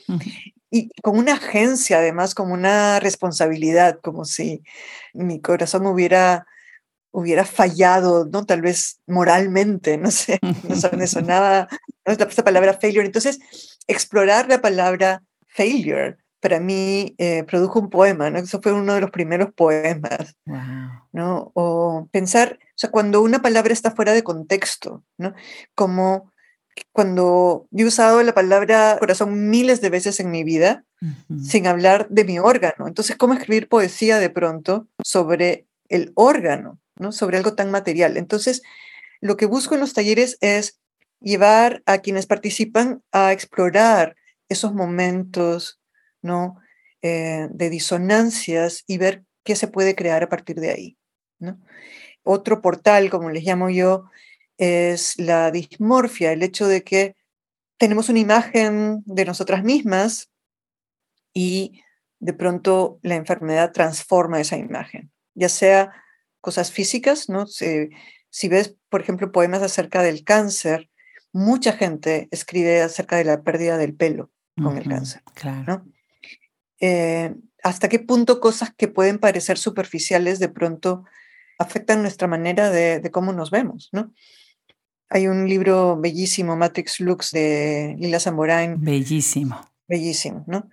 y 0.71 0.91
con 1.03 1.19
una 1.19 1.35
agencia, 1.35 1.99
además, 1.99 2.35
como 2.35 2.55
una 2.55 3.01
responsabilidad, 3.01 4.01
como 4.03 4.25
si 4.25 4.62
mi 5.14 5.41
corazón 5.41 5.87
hubiera 5.87 6.47
hubiera 7.11 7.45
fallado, 7.45 8.27
¿no? 8.31 8.45
Tal 8.45 8.61
vez 8.61 9.01
moralmente, 9.07 9.97
no 9.97 10.11
sé, 10.11 10.39
no 10.43 10.99
me 10.99 11.07
sonaba 11.07 11.69
¿no? 12.07 12.12
esta 12.12 12.45
palabra 12.45 12.75
failure. 12.75 13.07
Entonces, 13.07 13.41
explorar 13.87 14.49
la 14.49 14.61
palabra 14.61 15.23
failure 15.49 16.16
para 16.41 16.61
mí 16.61 17.14
eh, 17.19 17.43
produjo 17.45 17.81
un 17.81 17.91
poema, 17.91 18.31
¿no? 18.31 18.39
Eso 18.39 18.61
fue 18.62 18.73
uno 18.73 18.95
de 18.95 19.01
los 19.01 19.11
primeros 19.11 19.53
poemas, 19.55 20.37
¿no? 21.12 21.51
O 21.55 22.09
pensar, 22.12 22.59
o 22.62 22.79
sea, 22.79 22.91
cuando 22.91 23.23
una 23.23 23.43
palabra 23.43 23.73
está 23.73 23.91
fuera 23.91 24.12
de 24.12 24.23
contexto, 24.23 25.03
¿no? 25.16 25.35
Como 25.75 26.31
cuando 26.93 27.66
yo 27.70 27.85
he 27.85 27.89
usado 27.89 28.22
la 28.22 28.35
palabra 28.35 28.97
corazón 28.99 29.51
miles 29.51 29.81
de 29.81 29.91
veces 29.91 30.20
en 30.20 30.31
mi 30.31 30.45
vida, 30.45 30.85
sin 31.43 31.66
hablar 31.66 32.09
de 32.09 32.24
mi 32.24 32.39
órgano. 32.39 32.89
Entonces, 32.89 33.16
¿cómo 33.16 33.35
escribir 33.35 33.68
poesía 33.68 34.18
de 34.18 34.31
pronto 34.31 34.89
sobre 35.05 35.66
el 35.89 36.12
órgano, 36.14 36.81
¿no? 36.97 37.12
Sobre 37.12 37.37
algo 37.37 37.55
tan 37.55 37.70
material. 37.70 38.16
Entonces, 38.16 38.62
lo 39.20 39.37
que 39.37 39.47
busco 39.47 39.74
en 39.74 39.81
los 39.81 39.93
talleres 39.93 40.39
es 40.41 40.81
llevar 41.20 41.83
a 41.87 41.99
quienes 41.99 42.26
participan 42.26 43.03
a 43.12 43.33
explorar 43.33 44.16
esos 44.49 44.74
momentos 44.74 45.81
¿no? 46.22 46.57
Eh, 47.03 47.47
de 47.51 47.70
disonancias 47.70 48.83
y 48.87 48.99
ver 48.99 49.24
qué 49.45 49.55
se 49.55 49.68
puede 49.68 49.95
crear 49.95 50.22
a 50.22 50.29
partir 50.29 50.57
de 50.57 50.70
ahí. 50.70 50.99
¿no? 51.39 51.59
Otro 52.24 52.61
portal, 52.61 53.09
como 53.09 53.31
les 53.31 53.45
llamo 53.45 53.70
yo, 53.70 54.11
es 54.59 55.19
la 55.19 55.51
dismorfia, 55.51 56.33
el 56.33 56.43
hecho 56.43 56.67
de 56.67 56.83
que 56.83 57.17
tenemos 57.79 58.09
una 58.09 58.19
imagen 58.19 59.03
de 59.07 59.25
nosotras 59.25 59.65
mismas 59.65 60.31
y 61.33 61.81
de 62.19 62.33
pronto 62.33 62.99
la 63.03 63.15
enfermedad 63.15 63.73
transforma 63.73 64.41
esa 64.41 64.57
imagen, 64.57 65.11
ya 65.35 65.49
sea 65.49 65.93
cosas 66.41 66.73
físicas, 66.73 67.29
¿no? 67.29 67.47
si 67.47 68.49
ves, 68.49 68.77
por 68.89 69.01
ejemplo, 69.01 69.33
poemas 69.33 69.63
acerca 69.63 70.03
del 70.03 70.25
cáncer, 70.25 70.91
mucha 71.33 71.73
gente 71.73 72.29
escribe 72.31 72.83
acerca 72.83 73.17
de 73.17 73.25
la 73.25 73.43
pérdida 73.43 73.79
del 73.79 73.95
pelo 73.95 74.31
con 74.63 74.77
el 74.77 74.89
cáncer. 74.89 75.23
Claro. 75.35 75.85
Eh, 76.81 77.35
hasta 77.63 77.89
qué 77.89 77.99
punto 77.99 78.41
cosas 78.41 78.73
que 78.77 78.89
pueden 78.89 79.19
parecer 79.19 79.59
superficiales 79.59 80.39
de 80.39 80.49
pronto 80.49 81.05
afectan 81.59 82.03
nuestra 82.03 82.29
manera 82.29 82.71
de, 82.71 83.09
cómo 83.11 83.33
nos 83.33 83.51
vemos, 83.51 83.89
¿no? 83.93 84.13
Hay 85.11 85.27
un 85.27 85.49
libro 85.49 85.97
bellísimo, 85.97 86.57
Matrix 86.57 87.01
Lux, 87.01 87.31
de 87.31 87.97
Lila 87.99 88.21
Zamborain. 88.21 88.81
Bellísimo. 88.81 89.59
Bellísimo, 89.87 90.45
¿no? 90.47 90.69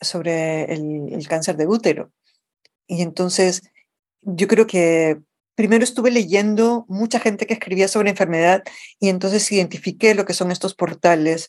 Sobre 0.00 0.64
el, 0.64 1.26
cáncer 1.28 1.56
de 1.56 1.66
útero. 1.66 2.12
Y 2.86 3.00
entonces, 3.00 3.62
yo 4.20 4.48
creo 4.48 4.66
que 4.66 5.18
primero 5.54 5.82
estuve 5.82 6.10
leyendo 6.10 6.84
mucha 6.88 7.20
gente 7.20 7.46
que 7.46 7.54
escribía 7.54 7.88
sobre 7.88 8.10
enfermedad 8.10 8.62
y 9.00 9.08
entonces 9.08 9.50
identifiqué 9.50 10.14
lo 10.14 10.26
que 10.26 10.34
son 10.34 10.50
estos 10.50 10.74
portales. 10.74 11.48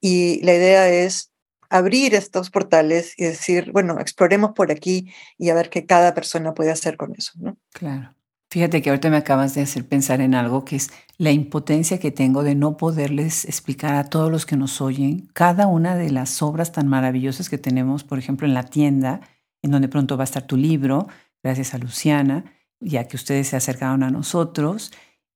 Y 0.00 0.42
la 0.42 0.54
idea 0.54 0.88
es 0.88 1.30
abrir 1.70 2.14
estos 2.14 2.50
portales 2.50 3.14
y 3.16 3.24
decir, 3.24 3.70
bueno, 3.70 4.00
exploremos 4.00 4.52
por 4.52 4.72
aquí 4.72 5.12
y 5.38 5.50
a 5.50 5.54
ver 5.54 5.70
qué 5.70 5.86
cada 5.86 6.14
persona 6.14 6.52
puede 6.52 6.72
hacer 6.72 6.96
con 6.96 7.14
eso, 7.16 7.32
¿no? 7.36 7.56
Claro. 7.72 8.14
Fíjate 8.54 8.82
que 8.82 8.90
ahorita 8.90 9.10
me 9.10 9.16
acabas 9.16 9.52
de 9.56 9.62
hacer 9.62 9.84
pensar 9.84 10.20
en 10.20 10.32
algo 10.32 10.64
que 10.64 10.76
es 10.76 10.92
la 11.18 11.32
impotencia 11.32 11.98
que 11.98 12.12
tengo 12.12 12.44
de 12.44 12.54
no 12.54 12.76
poderles 12.76 13.44
explicar 13.46 13.96
a 13.96 14.04
todos 14.04 14.30
los 14.30 14.46
que 14.46 14.56
nos 14.56 14.80
oyen 14.80 15.28
cada 15.32 15.66
una 15.66 15.96
de 15.96 16.12
las 16.12 16.40
obras 16.40 16.70
tan 16.70 16.86
maravillosas 16.86 17.50
que 17.50 17.58
tenemos, 17.58 18.04
por 18.04 18.16
ejemplo, 18.16 18.46
en 18.46 18.54
la 18.54 18.62
tienda, 18.62 19.22
en 19.60 19.72
donde 19.72 19.88
pronto 19.88 20.16
va 20.16 20.22
a 20.22 20.30
estar 20.30 20.46
tu 20.46 20.56
libro, 20.56 21.08
gracias 21.42 21.74
a 21.74 21.78
Luciana, 21.78 22.44
ya 22.78 23.08
que 23.08 23.16
ustedes 23.16 23.48
se 23.48 23.56
acercaron 23.56 24.04
a 24.04 24.12
nosotros. 24.12 24.92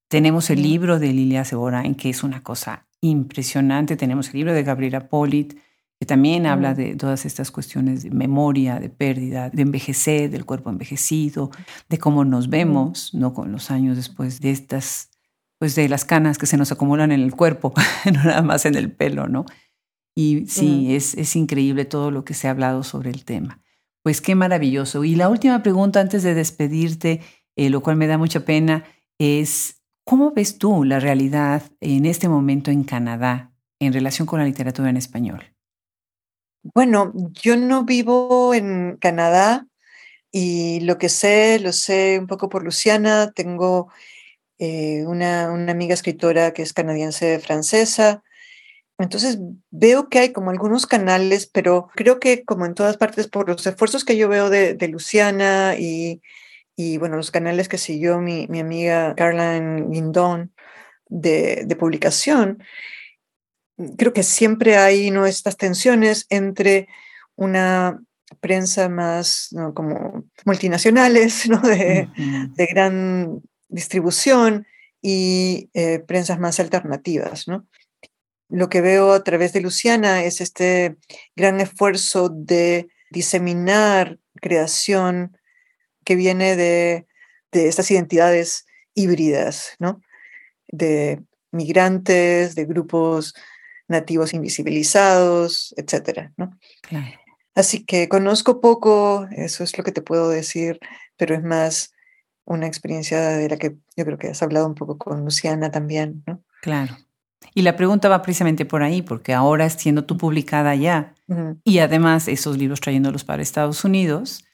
Tenemos 0.07 0.49
el 0.51 0.63
libro 0.63 1.01
de 1.01 1.13
Lilia 1.13 1.45
Seborain, 1.45 1.97
que 1.97 2.11
es 2.11 2.23
una 2.23 2.45
cosa 2.45 2.87
impresionante. 3.01 3.97
Tenemos 3.97 4.29
el 4.29 4.35
libro 4.35 4.53
de 4.53 4.63
Gabriela 4.63 5.09
Polit 5.09 5.59
que 5.99 6.07
también 6.07 6.47
habla 6.47 6.75
de 6.75 6.95
todas 6.95 7.27
estas 7.27 7.51
cuestiones 7.51 8.05
de 8.05 8.11
memoria, 8.11 8.79
de 8.79 8.89
pérdida, 8.89 9.51
de 9.51 9.63
envejecer, 9.63 10.31
del 10.31 10.45
cuerpo 10.45 10.71
envejecido, 10.71 11.51
de 11.89 11.99
cómo 11.99 12.25
nos 12.25 12.49
vemos, 12.49 13.13
¿no? 13.15 13.35
Con 13.35 13.51
los 13.51 13.73
años 13.73 13.97
después 13.97 14.41
de 14.41 14.51
estas, 14.51 15.11
pues 15.59 15.75
de 15.75 15.89
las 15.89 16.05
canas 16.05 16.39
que 16.39 16.47
se 16.47 16.57
nos 16.57 16.71
acumulan 16.71 17.11
en 17.11 17.21
el 17.21 17.35
cuerpo, 17.35 17.75
no 18.05 18.23
nada 18.23 18.43
más 18.43 18.65
en 18.65 18.77
el 18.77 18.93
pelo, 18.93 19.27
¿no? 19.27 19.45
Y 20.15 20.47
sí, 20.47 20.95
es, 20.95 21.15
es 21.15 21.37
increíble 21.37 21.85
todo 21.85 22.11
lo 22.11 22.25
que 22.25 22.35
se 22.35 22.49
ha 22.49 22.53
hablado 22.53 22.83
sobre 22.83 23.11
el 23.11 23.25
tema. 23.25 23.63
Pues 24.03 24.21
qué 24.21 24.35
maravilloso. 24.35 25.05
Y 25.05 25.15
la 25.15 25.29
última 25.29 25.63
pregunta 25.63 26.01
antes 26.01 26.23
de 26.23 26.35
despedirte, 26.35 27.21
eh, 27.57 27.71
lo 27.71 27.83
cual 27.83 27.97
me 27.97 28.07
da 28.07 28.19
mucha 28.19 28.45
pena, 28.45 28.85
es, 29.19 29.83
¿cómo 30.05 30.33
ves 30.33 30.59
tú 30.59 30.85
la 30.85 30.99
realidad 30.99 31.63
en 31.81 32.07
este 32.07 32.29
momento 32.29 32.71
en 32.71 32.85
Canadá 32.85 33.53
en 33.81 33.93
relación 33.93 34.27
con 34.27 34.41
la 34.41 34.45
literatura 34.47 34.91
en 34.91 34.97
español? 34.97 35.58
Bueno, 36.75 37.13
yo 37.43 37.57
no 37.57 37.85
vivo 37.85 38.53
en 38.55 38.97
Canadá 39.01 39.67
y 40.31 40.81
lo 40.81 40.99
que 40.99 41.09
sé, 41.09 41.59
lo 41.61 41.73
sé 41.73 42.19
un 42.19 42.27
poco 42.27 42.49
por 42.49 42.65
Luciana. 42.65 43.33
Tengo 43.33 43.91
eh, 44.59 45.05
una, 45.07 45.47
amiga 45.47 45.95
escritora 45.95 46.53
que 46.53 46.63
es 46.63 46.73
canadiense 46.73 47.39
francesa. 47.41 48.23
Entonces 48.99 49.39
veo 49.71 50.09
que 50.09 50.19
hay 50.21 50.33
como 50.33 50.51
algunos 50.51 50.87
canales, 50.87 51.47
pero 51.47 51.89
creo 51.95 52.21
que 52.21 52.45
como 52.45 52.67
en 52.67 52.75
todas 52.75 52.97
partes, 52.97 53.29
por 53.29 53.49
los 53.49 53.67
esfuerzos 53.67 54.05
que 54.05 54.17
yo 54.17 54.29
veo 54.29 54.51
de, 54.51 54.77
Luciana 54.89 55.77
y, 55.79 56.21
bueno, 56.99 57.17
los 57.17 57.31
canales 57.31 57.69
que 57.69 57.79
siguió 57.79 58.21
mi, 58.21 58.45
amiga 58.61 59.15
Caroline 59.17 59.87
Guindon 59.91 60.53
de, 61.09 61.65
de 61.67 61.77
publicación, 61.77 62.63
creo 63.97 64.13
que 64.13 64.23
siempre 64.23 64.77
hay 64.77 65.11
¿no? 65.11 65.27
estas 65.27 65.57
tensiones 65.57 66.27
entre 66.31 66.89
una 67.37 68.03
prensa 68.41 68.89
más 68.89 69.51
como 69.75 70.25
multinacionales, 70.45 71.49
¿no? 71.49 71.61
de, 71.61 72.09
gran 72.71 73.43
distribución 73.69 74.67
y 75.01 75.71
eh, 75.75 76.01
prensas 76.01 76.39
más 76.39 76.59
alternativas. 76.61 77.47
¿no? 77.47 77.67
Lo 78.49 78.69
que 78.69 78.81
veo 78.81 79.13
a 79.13 79.23
través 79.23 79.53
de 79.53 79.61
Luciana 79.61 80.25
es 80.25 80.41
este 80.41 80.97
gran 81.37 81.61
esfuerzo 81.61 82.29
de 82.29 82.89
diseminar 83.11 84.19
creación 84.41 85.37
que 86.05 86.17
viene 86.17 86.57
de, 86.57 87.07
de 87.53 87.69
estas 87.69 87.91
identidades 87.91 88.67
híbridas, 88.95 89.77
¿no? 89.79 90.01
de 90.67 91.23
migrantes, 91.51 92.55
de 92.55 92.65
grupos 92.65 93.35
nativos 93.89 94.35
invisibilizados, 94.35 95.75
etcétera, 95.77 96.33
¿no? 96.37 96.57
Así 97.55 97.85
que 97.85 98.09
conozco 98.09 98.61
poco, 98.61 99.27
eso 99.33 99.65
es 99.65 99.77
lo 99.77 99.83
que 99.83 99.93
te 99.93 100.03
puedo 100.03 100.29
decir, 100.29 100.79
pero 101.17 101.35
es 101.35 101.43
más 101.43 101.93
una 102.45 102.67
experiencia 102.67 103.21
de 103.21 103.49
la 103.49 103.57
que 103.57 103.77
yo 103.97 104.05
creo 104.05 104.19
que 104.19 104.29
has 104.29 104.43
hablado 104.43 104.67
un 104.67 104.75
poco 104.75 104.97
con 104.97 105.25
Luciana 105.25 105.71
también, 105.71 106.23
¿no? 106.27 106.43
Claro. 106.63 106.97
Y 107.55 107.63
la 107.63 107.77
pregunta 107.77 108.09
va 108.09 108.23
precisamente 108.23 108.65
por 108.65 108.83
ahí, 108.83 109.03
porque 109.03 109.33
ahora 109.35 109.69
siendo 109.71 110.05
tú 110.05 110.17
publicada 110.17 110.75
ya 110.75 111.15
y 111.65 111.79
además 111.79 112.29
esos 112.29 112.57
libros 112.57 112.81
trayéndolos 112.81 113.25
para 113.25 113.43
Estados 113.43 113.85
Unidos, 113.85 114.45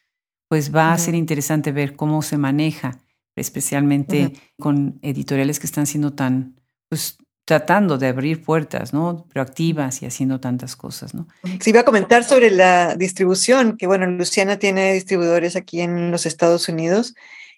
pues 0.48 0.74
va 0.74 0.92
a 0.92 0.98
ser 0.98 1.14
interesante 1.14 1.72
ver 1.72 1.96
cómo 1.96 2.22
se 2.22 2.36
maneja, 2.36 3.00
especialmente 3.36 4.32
con 4.58 4.98
editoriales 5.02 5.60
que 5.60 5.66
están 5.66 5.86
siendo 5.86 6.12
tan, 6.12 6.60
pues, 6.88 7.18
tratando 7.44 7.98
de 7.98 8.08
abrir 8.08 8.42
puertas, 8.42 8.94
¿no? 8.94 9.26
Proactivas 9.32 10.02
y 10.02 10.06
haciendo 10.06 10.40
tantas 10.40 10.76
cosas, 10.76 11.14
¿no? 11.14 11.28
Sí, 11.60 11.70
iba 11.70 11.80
a 11.80 11.84
comentar 11.84 12.24
sobre 12.24 12.50
la 12.50 12.94
distribución, 12.96 13.76
que 13.76 13.86
bueno, 13.86 14.06
Luciana 14.06 14.58
tiene 14.58 14.94
distribuidores 14.94 15.54
aquí 15.56 15.80
en 15.80 16.10
los 16.10 16.24
Estados 16.26 16.68
Unidos 16.68 17.14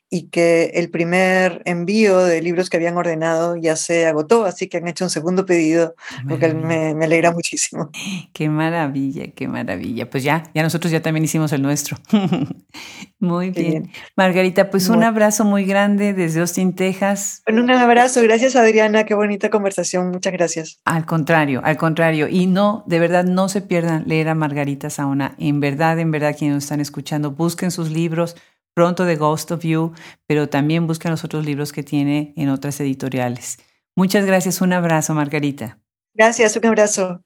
y 0.09 0.29
que 0.29 0.71
el 0.75 0.91
primer 0.91 1.63
envío 1.65 2.19
de 2.21 2.41
libros 2.41 2.71
que 2.71 2.77
habían 2.77 2.97
ordenado 2.97 3.57
ya 3.57 3.75
se 3.75 4.07
agotó, 4.07 4.45
así 4.45 4.69
que 4.69 4.77
han 4.77 4.87
hecho 4.87 5.05
un 5.05 5.11
segundo 5.11 5.47
pedido, 5.47 5.95
lo 6.25 6.39
que 6.39 6.55
me, 6.55 6.95
me, 6.95 7.07
alegra 7.07 7.33
muchísimo. 7.33 7.91
Qué 8.33 8.49
maravilla, 8.49 9.27
qué 9.35 9.49
maravilla. 9.49 10.09
Pues 10.09 10.23
ya, 10.23 10.45
ya 10.55 10.63
nosotros 10.63 10.93
ya 10.93 11.01
también 11.01 11.25
hicimos 11.25 11.53
el 11.53 11.63
nuestro. 11.63 11.97
muy 13.19 13.51
bien. 13.51 13.91
Margarita, 14.17 14.71
pues 14.71 14.89
un 14.89 15.03
abrazo 15.03 15.45
muy 15.45 15.65
grande 15.65 16.13
desde 16.13 16.41
Austin, 16.41 16.75
Texas. 16.75 17.43
Bueno, 17.47 17.63
un 17.63 17.71
abrazo, 17.71 18.23
gracias 18.23 18.57
Adriana, 18.57 19.05
qué 19.05 19.15
bonita 19.15 19.51
conversación, 19.51 20.11
muchas 20.11 20.33
gracias. 20.33 20.81
Al 20.85 21.07
contrario, 21.07 21.61
al 21.65 21.77
contrario, 21.77 22.29
y 22.29 22.47
no, 22.47 22.85
de 22.87 23.01
verdad, 23.01 23.25
no 23.25 23.49
se 23.49 23.63
pierdan 23.63 24.05
leer 24.07 24.29
a 24.29 24.35
Margarita 24.35 24.91
Saona, 24.91 25.35
en 25.39 25.61
verdad, 25.61 25.99
en 25.99 26.11
verdad, 26.11 26.37
quienes 26.39 26.57
nos 26.57 26.65
están 26.65 26.81
escuchando, 26.81 27.33
busquen 27.33 27.71
sus 27.71 27.91
libros 27.91 28.37
pronto 28.77 29.07
de 29.07 29.17
Ghost 29.17 29.51
of 29.53 29.65
You, 29.65 29.95
pero 30.27 30.51
también 30.51 30.87
busquen 30.87 31.11
los 31.11 31.25
otros 31.25 31.47
libros 31.47 31.73
que 31.73 31.83
tiene 31.83 32.35
en 32.37 32.51
otras 32.51 32.79
editoriales. 32.79 33.57
Muchas 33.97 34.27
gracias, 34.27 34.61
un 34.61 34.75
abrazo, 34.75 35.15
Margarita. 35.15 35.79
Gracias, 36.15 36.55
un 36.57 36.67
abrazo. 36.67 37.23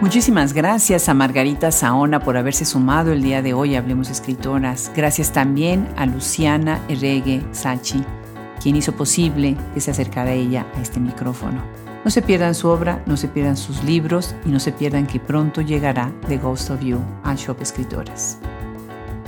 Muchísimas 0.00 0.54
gracias 0.54 1.10
a 1.10 1.14
Margarita 1.14 1.70
Saona 1.70 2.20
por 2.20 2.38
haberse 2.38 2.64
sumado 2.64 3.12
el 3.12 3.22
día 3.22 3.42
de 3.42 3.52
hoy 3.52 3.74
a 3.76 3.80
Hablemos 3.80 4.08
Escritoras. 4.08 4.90
Gracias 4.96 5.34
también 5.34 5.86
a 5.98 6.06
Luciana 6.06 6.82
Erregue 6.88 7.44
Sachi. 7.52 8.02
quien 8.62 8.76
hizo 8.76 8.92
posible 8.92 9.56
que 9.74 9.80
se 9.80 9.90
acercara 9.90 10.32
ella 10.32 10.66
a 10.74 10.80
este 10.80 11.00
micrófono. 11.00 11.89
No 12.04 12.10
se 12.10 12.22
pierdan 12.22 12.54
su 12.54 12.68
obra, 12.68 13.02
no 13.04 13.16
se 13.18 13.28
pierdan 13.28 13.58
sus 13.58 13.84
libros 13.84 14.34
y 14.46 14.48
no 14.48 14.58
se 14.58 14.72
pierdan 14.72 15.06
que 15.06 15.20
pronto 15.20 15.60
llegará 15.60 16.10
The 16.28 16.38
Ghost 16.38 16.70
of 16.70 16.80
You 16.80 16.98
a 17.24 17.34
Shop 17.34 17.60
Escritores. 17.60 18.38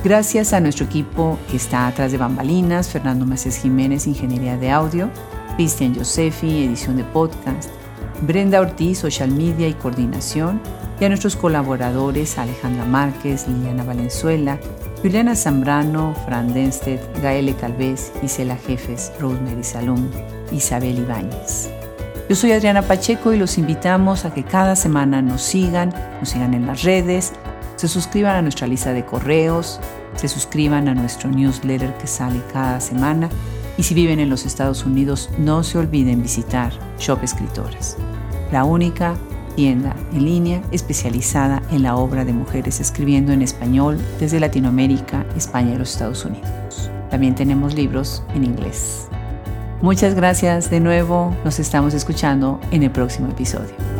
Gracias 0.03 0.53
a 0.53 0.59
nuestro 0.59 0.85
equipo 0.85 1.37
que 1.49 1.57
está 1.57 1.87
atrás 1.87 2.11
de 2.11 2.17
bambalinas, 2.17 2.89
Fernando 2.89 3.25
Macés 3.25 3.57
Jiménez, 3.57 4.07
Ingeniería 4.07 4.57
de 4.57 4.71
Audio, 4.71 5.09
Cristian 5.55 5.95
Josefi, 5.95 6.65
edición 6.65 6.97
de 6.97 7.03
podcast, 7.03 7.69
Brenda 8.21 8.59
Ortiz, 8.59 8.97
Social 8.97 9.31
Media 9.31 9.67
y 9.67 9.73
Coordinación, 9.73 10.59
y 10.99 11.05
a 11.05 11.09
nuestros 11.09 11.35
colaboradores 11.35 12.37
Alejandra 12.37 12.85
Márquez, 12.85 13.47
Liliana 13.47 13.83
Valenzuela, 13.83 14.59
Juliana 15.01 15.35
Zambrano, 15.35 16.15
Fran 16.25 16.53
Denstedt, 16.53 17.01
Gaele 17.21 17.53
Calvez, 17.55 18.11
Isela 18.23 18.57
Jefes, 18.57 19.11
Rosemary 19.19 19.63
Salum, 19.63 20.09
Isabel 20.51 20.97
Ibáñez. 20.97 21.82
Yo 22.33 22.37
soy 22.37 22.51
Adriana 22.51 22.81
Pacheco 22.81 23.31
y 23.31 23.37
los 23.37 23.59
invitamos 23.59 24.25
a 24.25 24.33
que 24.33 24.41
cada 24.41 24.75
semana 24.75 25.21
nos 25.21 25.43
sigan, 25.43 25.93
nos 26.19 26.29
sigan 26.29 26.55
en 26.55 26.65
las 26.65 26.81
redes, 26.81 27.31
se 27.75 27.87
suscriban 27.87 28.35
a 28.35 28.41
nuestra 28.41 28.65
lista 28.65 28.91
de 28.91 29.05
correos, 29.05 29.79
se 30.15 30.27
suscriban 30.27 30.87
a 30.87 30.95
nuestro 30.95 31.29
newsletter 31.29 31.95
que 31.95 32.07
sale 32.07 32.41
cada 32.51 32.79
semana 32.79 33.29
y 33.77 33.83
si 33.83 33.93
viven 33.93 34.19
en 34.19 34.31
los 34.31 34.47
Estados 34.47 34.83
Unidos 34.83 35.29
no 35.37 35.61
se 35.63 35.77
olviden 35.77 36.23
visitar 36.23 36.73
Shop 36.97 37.23
Escritores, 37.23 37.97
la 38.51 38.63
única 38.63 39.13
tienda 39.55 39.95
en 40.11 40.25
línea 40.25 40.63
especializada 40.71 41.61
en 41.69 41.83
la 41.83 41.97
obra 41.97 42.25
de 42.25 42.33
mujeres 42.33 42.79
escribiendo 42.79 43.31
en 43.31 43.43
español 43.43 43.99
desde 44.19 44.39
Latinoamérica, 44.39 45.23
España 45.37 45.75
y 45.75 45.77
los 45.77 45.91
Estados 45.91 46.25
Unidos. 46.25 46.89
También 47.11 47.35
tenemos 47.35 47.75
libros 47.75 48.23
en 48.33 48.43
inglés. 48.43 49.07
Muchas 49.83 50.15
gracias 50.15 50.69
de 50.69 50.79
nuevo, 50.79 51.35
nos 51.43 51.59
estamos 51.59 51.93
escuchando 51.93 52.57
en 52.71 52.83
el 52.83 52.91
próximo 52.91 53.27
episodio. 53.27 53.92